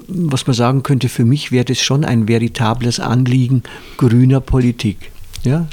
was 0.08 0.48
man 0.48 0.54
sagen 0.54 0.84
könnte, 0.84 1.10
für 1.10 1.26
mich 1.26 1.52
wäre 1.52 1.66
das 1.66 1.80
schon 1.80 2.04
ein 2.06 2.28
veritables 2.28 3.00
Anliegen 3.00 3.64
grüner 3.98 4.40
Politik. 4.40 5.12
Ja, 5.44 5.68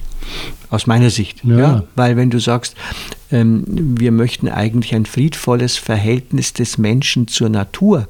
aus 0.71 0.87
meiner 0.87 1.11
Sicht. 1.11 1.45
Ja. 1.45 1.59
ja. 1.59 1.85
Weil 1.95 2.17
wenn 2.17 2.31
du 2.31 2.39
sagst, 2.39 2.77
wir 3.31 4.13
möchten 4.13 4.49
eigentlich 4.49 4.95
ein 4.95 5.05
friedvolles 5.05 5.77
Verhältnis 5.77 6.53
des 6.53 6.79
Menschen 6.79 7.27
zur 7.27 7.49
Natur 7.49 8.07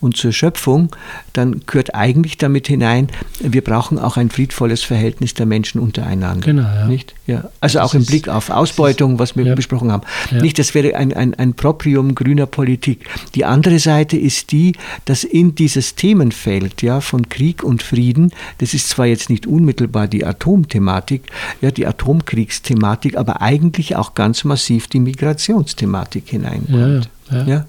und 0.00 0.16
zur 0.16 0.32
Schöpfung, 0.32 0.94
dann 1.32 1.62
gehört 1.66 1.94
eigentlich 1.94 2.36
damit 2.36 2.68
hinein, 2.68 3.08
wir 3.40 3.64
brauchen 3.64 3.98
auch 3.98 4.18
ein 4.18 4.28
friedvolles 4.28 4.82
Verhältnis 4.82 5.32
der 5.34 5.46
Menschen 5.46 5.80
untereinander. 5.80 6.44
Genau, 6.44 6.62
ja. 6.62 6.86
Nicht? 6.86 7.14
Ja. 7.26 7.50
Also 7.60 7.78
das 7.78 7.88
auch 7.88 7.94
im 7.94 8.04
Blick 8.04 8.28
auf 8.28 8.50
Ausbeutung, 8.50 9.18
was 9.18 9.36
wir 9.36 9.46
ja. 9.46 9.54
besprochen 9.54 9.90
haben. 9.90 10.02
Ja. 10.30 10.42
Nicht, 10.42 10.58
das 10.58 10.74
wäre 10.74 10.96
ein, 10.96 11.14
ein, 11.14 11.34
ein 11.34 11.54
Proprium 11.54 12.14
grüner 12.14 12.46
Politik. 12.46 13.08
Die 13.34 13.46
andere 13.46 13.78
Seite 13.78 14.18
ist 14.18 14.52
die, 14.52 14.74
dass 15.06 15.24
in 15.24 15.54
dieses 15.54 15.94
Themenfeld 15.94 16.82
ja, 16.82 17.00
von 17.00 17.30
Krieg 17.30 17.62
und 17.62 17.82
Frieden, 17.82 18.32
das 18.58 18.74
ist 18.74 18.90
zwar 18.90 19.06
jetzt 19.06 19.30
nicht 19.30 19.46
unmittelbar 19.46 20.08
die 20.08 20.26
Atomthematik, 20.26 21.22
ja, 21.62 21.70
die 21.70 21.86
Atomkriegsthematik, 21.86 23.16
aber 23.16 23.40
eigentlich 23.40 23.96
auch 23.96 24.14
ganz 24.14 24.44
massiv 24.44 24.57
massiv 24.58 24.88
die 24.88 24.98
Migrationsthematik 24.98 26.30
hineinkommt. 26.30 27.08
Ja, 27.30 27.44
ja. 27.44 27.66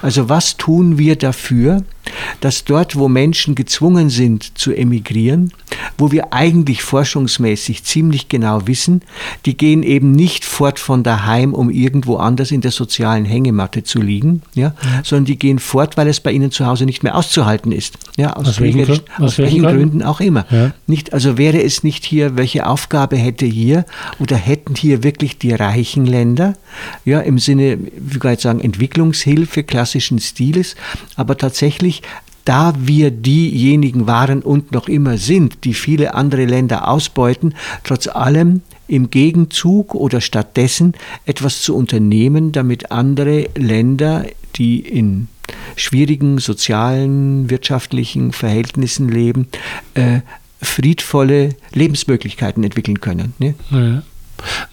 Also 0.00 0.28
was 0.28 0.56
tun 0.56 0.98
wir 0.98 1.16
dafür, 1.16 1.84
dass 2.40 2.64
dort, 2.64 2.96
wo 2.96 3.08
Menschen 3.08 3.54
gezwungen 3.54 4.10
sind 4.10 4.56
zu 4.58 4.72
emigrieren, 4.72 5.52
wo 5.98 6.12
wir 6.12 6.32
eigentlich 6.32 6.82
forschungsmäßig 6.82 7.84
ziemlich 7.84 8.28
genau 8.28 8.66
wissen, 8.66 9.02
die 9.46 9.56
gehen 9.56 9.82
eben 9.82 10.12
nicht 10.12 10.44
fort 10.44 10.78
von 10.78 11.02
daheim, 11.02 11.54
um 11.54 11.70
irgendwo 11.70 12.16
anders 12.16 12.50
in 12.50 12.60
der 12.60 12.70
sozialen 12.70 13.24
Hängematte 13.24 13.82
zu 13.82 14.00
liegen, 14.00 14.42
ja, 14.54 14.74
ja. 14.82 15.00
sondern 15.02 15.24
die 15.24 15.38
gehen 15.38 15.58
fort, 15.58 15.96
weil 15.96 16.08
es 16.08 16.20
bei 16.20 16.32
ihnen 16.32 16.50
zu 16.50 16.66
Hause 16.66 16.86
nicht 16.86 17.02
mehr 17.02 17.16
auszuhalten 17.16 17.72
ist. 17.72 17.98
Ja, 18.16 18.34
aus, 18.34 18.48
aus 18.48 18.60
welchen, 18.60 19.00
aus 19.18 19.32
aus 19.32 19.38
welchen 19.38 19.62
Gründen 19.62 20.02
auch 20.02 20.20
immer. 20.20 20.46
Ja. 20.50 20.72
Nicht, 20.86 21.12
also 21.12 21.38
wäre 21.38 21.62
es 21.62 21.82
nicht 21.82 22.04
hier, 22.04 22.36
welche 22.36 22.66
Aufgabe 22.66 23.16
hätte 23.16 23.46
hier 23.46 23.84
oder 24.18 24.36
hätten 24.36 24.74
hier 24.74 25.02
wirklich 25.02 25.38
die 25.38 25.52
reichen 25.52 26.06
Länder, 26.06 26.54
ja, 27.04 27.20
im 27.20 27.38
Sinne, 27.38 27.78
wie 27.96 28.18
kann 28.18 28.34
ich 28.34 28.40
sagen, 28.40 28.60
Entwicklungshilfe 28.60 29.62
klassischen 29.62 30.18
Stiles, 30.18 30.76
aber 31.16 31.36
tatsächlich 31.36 31.91
da 32.44 32.74
wir 32.78 33.10
diejenigen 33.10 34.06
waren 34.06 34.42
und 34.42 34.72
noch 34.72 34.88
immer 34.88 35.18
sind, 35.18 35.64
die 35.64 35.74
viele 35.74 36.14
andere 36.14 36.44
Länder 36.44 36.88
ausbeuten, 36.88 37.54
trotz 37.84 38.08
allem 38.08 38.62
im 38.88 39.10
Gegenzug 39.10 39.94
oder 39.94 40.20
stattdessen 40.20 40.94
etwas 41.24 41.62
zu 41.62 41.76
unternehmen, 41.76 42.52
damit 42.52 42.90
andere 42.90 43.48
Länder, 43.56 44.26
die 44.56 44.80
in 44.80 45.28
schwierigen 45.76 46.38
sozialen, 46.38 47.48
wirtschaftlichen 47.48 48.32
Verhältnissen 48.32 49.08
leben, 49.08 49.48
äh, 49.94 50.20
friedvolle 50.60 51.50
Lebensmöglichkeiten 51.72 52.62
entwickeln 52.62 53.00
können. 53.00 53.34
Ne? 53.38 53.54
Ja. 53.70 54.02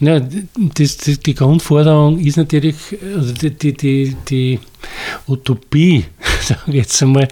Ja, 0.00 0.20
das, 0.20 0.96
das, 0.96 1.20
die 1.20 1.34
Grundforderung 1.34 2.18
ist 2.18 2.36
natürlich, 2.36 2.76
also 3.14 3.32
die, 3.32 3.50
die, 3.50 3.74
die, 3.74 4.16
die 4.28 4.60
Utopie, 5.26 6.04
sage 6.40 6.72
jetzt 6.72 7.02
einmal, 7.02 7.28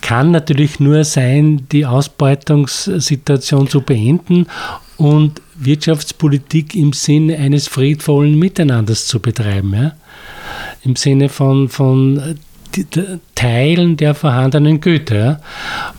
kann 0.00 0.30
natürlich 0.30 0.80
nur 0.80 1.04
sein, 1.04 1.66
die 1.72 1.86
Ausbeutungssituation 1.86 3.68
zu 3.68 3.80
beenden 3.80 4.46
und 4.96 5.40
Wirtschaftspolitik 5.56 6.74
im 6.74 6.92
Sinne 6.92 7.38
eines 7.38 7.68
friedvollen 7.68 8.38
Miteinanders 8.38 9.06
zu 9.06 9.20
betreiben. 9.20 9.74
Ja? 9.74 9.92
Im 10.84 10.96
Sinne 10.96 11.28
von, 11.28 11.68
von 11.68 12.36
Teilen 13.34 13.96
der 13.96 14.14
vorhandenen 14.14 14.80
Güter. 14.80 15.16
Ja? 15.16 15.40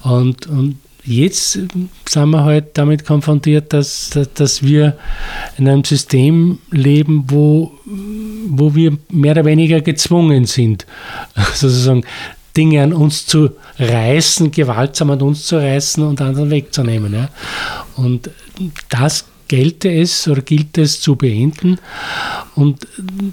Und, 0.04 0.48
und 0.48 0.78
jetzt 1.06 1.52
sind 1.52 2.30
wir 2.30 2.44
halt 2.44 2.78
damit 2.78 3.06
konfrontiert, 3.06 3.74
dass, 3.74 4.12
dass 4.34 4.63
wir 4.63 4.98
in 5.58 5.68
einem 5.68 5.84
System 5.84 6.60
leben, 6.72 7.26
wo, 7.28 7.72
wo 8.48 8.74
wir 8.76 8.98
mehr 9.10 9.32
oder 9.32 9.46
weniger 9.46 9.82
gezwungen 9.82 10.46
sind, 10.46 10.86
sozusagen 11.54 12.04
Dinge 12.56 12.84
an 12.84 12.94
uns 12.94 13.26
zu 13.26 13.50
reißen, 13.80 14.52
gewaltsam 14.52 15.12
an 15.12 15.22
uns 15.22 15.46
zu 15.46 15.58
reißen 15.58 16.04
und 16.04 16.22
anderen 16.22 16.52
wegzunehmen. 16.52 17.13
Ja. 17.13 17.30
Und 17.96 18.30
das 18.89 19.26
gelte 19.48 19.92
es 19.92 20.28
oder 20.28 20.42
gilt 20.42 20.78
es 20.78 21.02
zu 21.02 21.16
beenden. 21.16 21.80
Und 22.56 22.88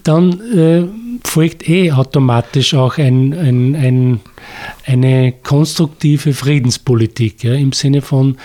dann 0.05 0.41
äh, 0.57 0.85
folgt 1.25 1.69
eh 1.69 1.93
automatisch 1.93 2.75
auch 2.75 2.99
ein, 2.99 3.33
ein, 3.33 3.75
ein, 3.75 4.21
eine 4.87 5.33
konstruktive 5.33 6.33
Friedenspolitik 6.33 7.45
ja, 7.45 7.55
im 7.55 7.73
Sinne 7.73 8.03
von 8.03 8.37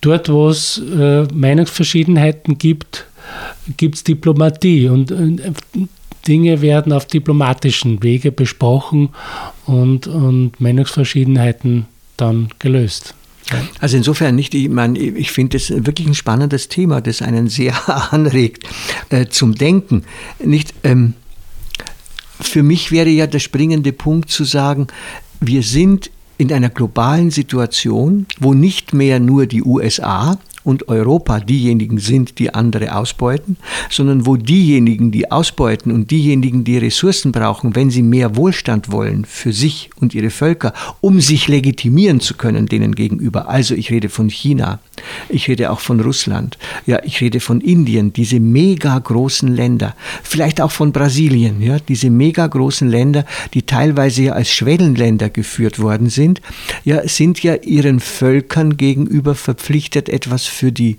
dort, 0.00 0.28
wo 0.28 0.48
es 0.48 0.78
äh, 0.78 1.24
Meinungsverschiedenheiten 1.32 2.58
gibt, 2.58 3.06
gibt 3.76 3.96
es 3.96 4.04
Diplomatie 4.04 4.88
und 4.88 5.10
äh, 5.10 5.52
Dinge 6.26 6.60
werden 6.60 6.92
auf 6.92 7.06
diplomatischen 7.06 8.02
Wege 8.02 8.32
besprochen 8.32 9.10
und, 9.64 10.06
und 10.06 10.60
Meinungsverschiedenheiten 10.60 11.86
dann 12.16 12.48
gelöst. 12.58 13.14
Also 13.78 13.96
insofern 13.96 14.34
nicht, 14.34 14.54
ich 14.54 14.68
meine, 14.68 14.98
ich 14.98 15.30
finde 15.30 15.56
es 15.56 15.70
wirklich 15.70 16.08
ein 16.08 16.14
spannendes 16.14 16.68
Thema, 16.68 17.00
das 17.00 17.22
einen 17.22 17.48
sehr 17.48 17.74
anregt 18.12 18.64
äh, 19.10 19.26
zum 19.26 19.54
Denken. 19.54 20.02
Nicht, 20.42 20.74
ähm, 20.82 21.14
für 22.40 22.62
mich 22.62 22.92
wäre 22.92 23.10
ja 23.10 23.26
der 23.26 23.38
springende 23.38 23.92
Punkt 23.92 24.30
zu 24.30 24.44
sagen, 24.44 24.86
wir 25.40 25.62
sind 25.62 26.10
in 26.38 26.52
einer 26.52 26.68
globalen 26.68 27.30
Situation, 27.30 28.26
wo 28.38 28.54
nicht 28.54 28.92
mehr 28.92 29.20
nur 29.20 29.46
die 29.46 29.62
USA 29.62 30.38
und 30.66 30.88
Europa 30.88 31.38
diejenigen 31.38 31.98
sind, 31.98 32.40
die 32.40 32.52
andere 32.52 32.96
ausbeuten, 32.96 33.56
sondern 33.88 34.26
wo 34.26 34.36
diejenigen, 34.36 35.12
die 35.12 35.30
ausbeuten 35.30 35.92
und 35.92 36.10
diejenigen, 36.10 36.64
die 36.64 36.76
Ressourcen 36.76 37.30
brauchen, 37.30 37.76
wenn 37.76 37.88
sie 37.88 38.02
mehr 38.02 38.34
Wohlstand 38.34 38.90
wollen 38.90 39.24
für 39.24 39.52
sich 39.52 39.90
und 40.00 40.12
ihre 40.12 40.30
Völker, 40.30 40.74
um 41.00 41.20
sich 41.20 41.46
legitimieren 41.46 42.18
zu 42.18 42.34
können 42.34 42.66
denen 42.66 42.96
gegenüber. 42.96 43.48
Also 43.48 43.76
ich 43.76 43.90
rede 43.92 44.08
von 44.08 44.28
China, 44.28 44.80
ich 45.28 45.48
rede 45.48 45.70
auch 45.70 45.80
von 45.80 46.00
Russland, 46.00 46.58
ja, 46.86 47.00
ich 47.04 47.20
rede 47.20 47.40
von 47.40 47.60
Indien, 47.60 48.12
diese 48.12 48.40
mega 48.40 48.98
großen 48.98 49.48
Länder, 49.48 49.94
vielleicht 50.22 50.60
auch 50.60 50.70
von 50.70 50.92
Brasilien, 50.92 51.60
ja, 51.60 51.78
diese 51.78 52.10
mega 52.10 52.46
großen 52.46 52.88
Länder, 52.88 53.24
die 53.54 53.62
teilweise 53.62 54.22
ja 54.22 54.32
als 54.32 54.50
Schwellenländer 54.50 55.30
geführt 55.30 55.78
worden 55.78 56.10
sind, 56.10 56.40
ja, 56.84 57.06
sind 57.06 57.42
ja 57.42 57.54
ihren 57.54 58.00
Völkern 58.00 58.76
gegenüber 58.76 59.34
verpflichtet, 59.34 60.08
etwas 60.08 60.46
für 60.46 60.72
die 60.72 60.98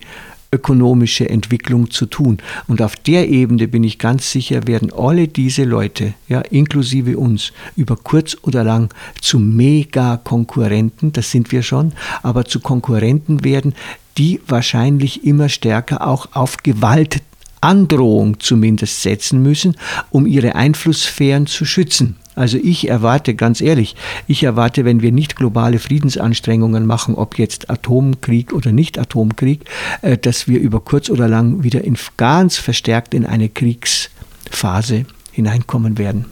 ökonomische 0.51 1.29
Entwicklung 1.29 1.91
zu 1.91 2.05
tun. 2.05 2.37
Und 2.67 2.81
auf 2.81 2.95
der 2.95 3.29
Ebene 3.29 3.67
bin 3.67 3.83
ich 3.83 3.99
ganz 3.99 4.31
sicher, 4.31 4.67
werden 4.67 4.91
alle 4.91 5.27
diese 5.27 5.63
Leute, 5.63 6.13
ja, 6.27 6.41
inklusive 6.41 7.17
uns, 7.17 7.51
über 7.75 7.95
kurz 7.95 8.37
oder 8.41 8.63
lang 8.63 8.93
zu 9.21 9.39
Mega-Konkurrenten, 9.39 11.11
das 11.11 11.31
sind 11.31 11.51
wir 11.51 11.63
schon, 11.63 11.93
aber 12.23 12.45
zu 12.45 12.59
Konkurrenten 12.59 13.43
werden, 13.43 13.73
die 14.17 14.41
wahrscheinlich 14.47 15.23
immer 15.25 15.49
stärker 15.49 16.07
auch 16.07 16.29
auf 16.33 16.57
Gewalt 16.63 17.21
Androhung 17.61 18.39
zumindest 18.39 19.01
setzen 19.01 19.41
müssen, 19.41 19.75
um 20.09 20.25
ihre 20.25 20.55
Einflusssphären 20.55 21.47
zu 21.47 21.65
schützen. 21.65 22.15
Also 22.37 22.59
ich 22.61 22.87
erwarte, 22.87 23.33
ganz 23.33 23.61
ehrlich, 23.61 23.95
ich 24.27 24.43
erwarte, 24.43 24.85
wenn 24.85 25.01
wir 25.01 25.11
nicht 25.11 25.35
globale 25.35 25.79
Friedensanstrengungen 25.79 26.85
machen, 26.85 27.15
ob 27.15 27.39
jetzt 27.39 27.71
Atomkrieg 27.71 28.53
oder 28.53 28.71
nicht 28.71 28.99
Atomkrieg, 28.99 29.61
äh, 30.03 30.19
dass 30.19 30.47
wir 30.47 30.59
über 30.59 30.79
kurz 30.79 31.09
oder 31.09 31.27
lang 31.27 31.63
wieder 31.63 31.83
in, 31.83 31.97
ganz 32.15 32.57
verstärkt 32.57 33.15
in 33.15 33.25
eine 33.25 33.49
Kriegsphase 33.49 35.05
hineinkommen 35.31 35.97
werden. 35.97 36.25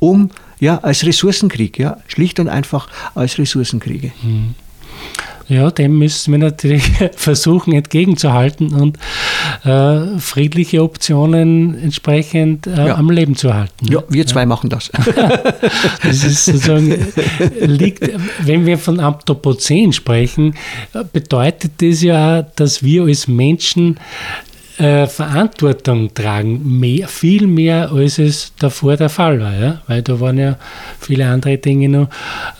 Um, 0.00 0.30
ja, 0.58 0.78
als 0.78 1.06
Ressourcenkrieg, 1.06 1.78
ja, 1.78 1.98
schlicht 2.08 2.40
und 2.40 2.48
einfach 2.48 2.88
als 3.14 3.38
Ressourcenkriege. 3.38 4.10
Mhm. 4.22 4.54
Ja, 5.48 5.70
dem 5.70 5.98
müssen 5.98 6.32
wir 6.32 6.38
natürlich 6.38 6.84
versuchen 7.16 7.72
entgegenzuhalten 7.72 8.74
und 8.74 8.98
äh, 9.64 10.18
friedliche 10.18 10.82
Optionen 10.82 11.78
entsprechend 11.82 12.66
äh, 12.66 12.88
ja. 12.88 12.96
am 12.96 13.10
Leben 13.10 13.36
zu 13.36 13.54
halten. 13.54 13.86
Ja, 13.90 14.02
wir 14.08 14.26
zwei 14.26 14.40
ja. 14.40 14.46
machen 14.46 14.70
das. 14.70 14.90
das 16.02 16.24
ist 16.24 16.44
sozusagen, 16.44 16.94
liegt, 17.60 18.08
wenn 18.44 18.66
wir 18.66 18.78
von 18.78 19.00
Anthropozän 19.00 19.92
sprechen, 19.92 20.54
bedeutet 21.12 21.72
das 21.78 22.02
ja, 22.02 22.42
dass 22.42 22.82
wir 22.82 23.04
als 23.04 23.28
Menschen 23.28 23.98
äh, 24.78 25.06
Verantwortung 25.06 26.14
tragen, 26.14 26.78
mehr, 26.78 27.08
viel 27.08 27.46
mehr 27.46 27.90
als 27.90 28.18
es 28.18 28.52
davor 28.58 28.96
der 28.96 29.08
Fall 29.08 29.40
war. 29.40 29.54
Ja? 29.54 29.82
Weil 29.86 30.02
da 30.02 30.20
waren 30.20 30.38
ja 30.38 30.56
viele 31.00 31.28
andere 31.28 31.58
Dinge 31.58 31.88
noch 31.88 32.08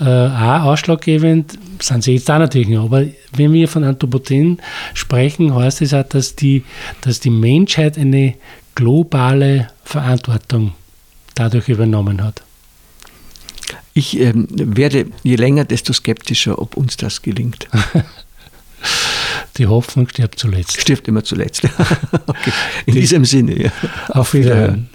äh, 0.00 0.04
auch 0.04 0.64
ausschlaggebend, 0.64 1.58
sind 1.80 2.02
sie 2.02 2.14
jetzt 2.14 2.30
auch 2.30 2.38
natürlich 2.38 2.68
noch. 2.68 2.86
Aber 2.86 3.04
wenn 3.32 3.52
wir 3.52 3.68
von 3.68 3.84
Anthropozän 3.84 4.58
sprechen, 4.94 5.54
heißt 5.54 5.82
es 5.82 5.90
das 5.90 6.04
auch, 6.04 6.08
dass 6.08 6.36
die, 6.36 6.64
dass 7.02 7.20
die 7.20 7.30
Menschheit 7.30 7.96
eine 7.96 8.34
globale 8.74 9.68
Verantwortung 9.84 10.72
dadurch 11.34 11.68
übernommen 11.68 12.22
hat. 12.22 12.42
Ich 13.94 14.18
ähm, 14.18 14.46
werde 14.50 15.06
je 15.22 15.36
länger, 15.36 15.64
desto 15.64 15.92
skeptischer, 15.92 16.60
ob 16.60 16.76
uns 16.76 16.96
das 16.96 17.22
gelingt. 17.22 17.68
Die 19.58 19.66
Hoffnung 19.66 20.08
stirbt 20.08 20.38
zuletzt. 20.38 20.80
Stirbt 20.80 21.08
immer 21.08 21.24
zuletzt. 21.24 21.64
okay. 22.26 22.52
In 22.86 22.94
Die, 22.94 23.00
diesem 23.00 23.24
Sinne. 23.24 23.64
Ja. 23.64 23.72
Auf 24.10 24.34
Wiederhören. 24.34 24.88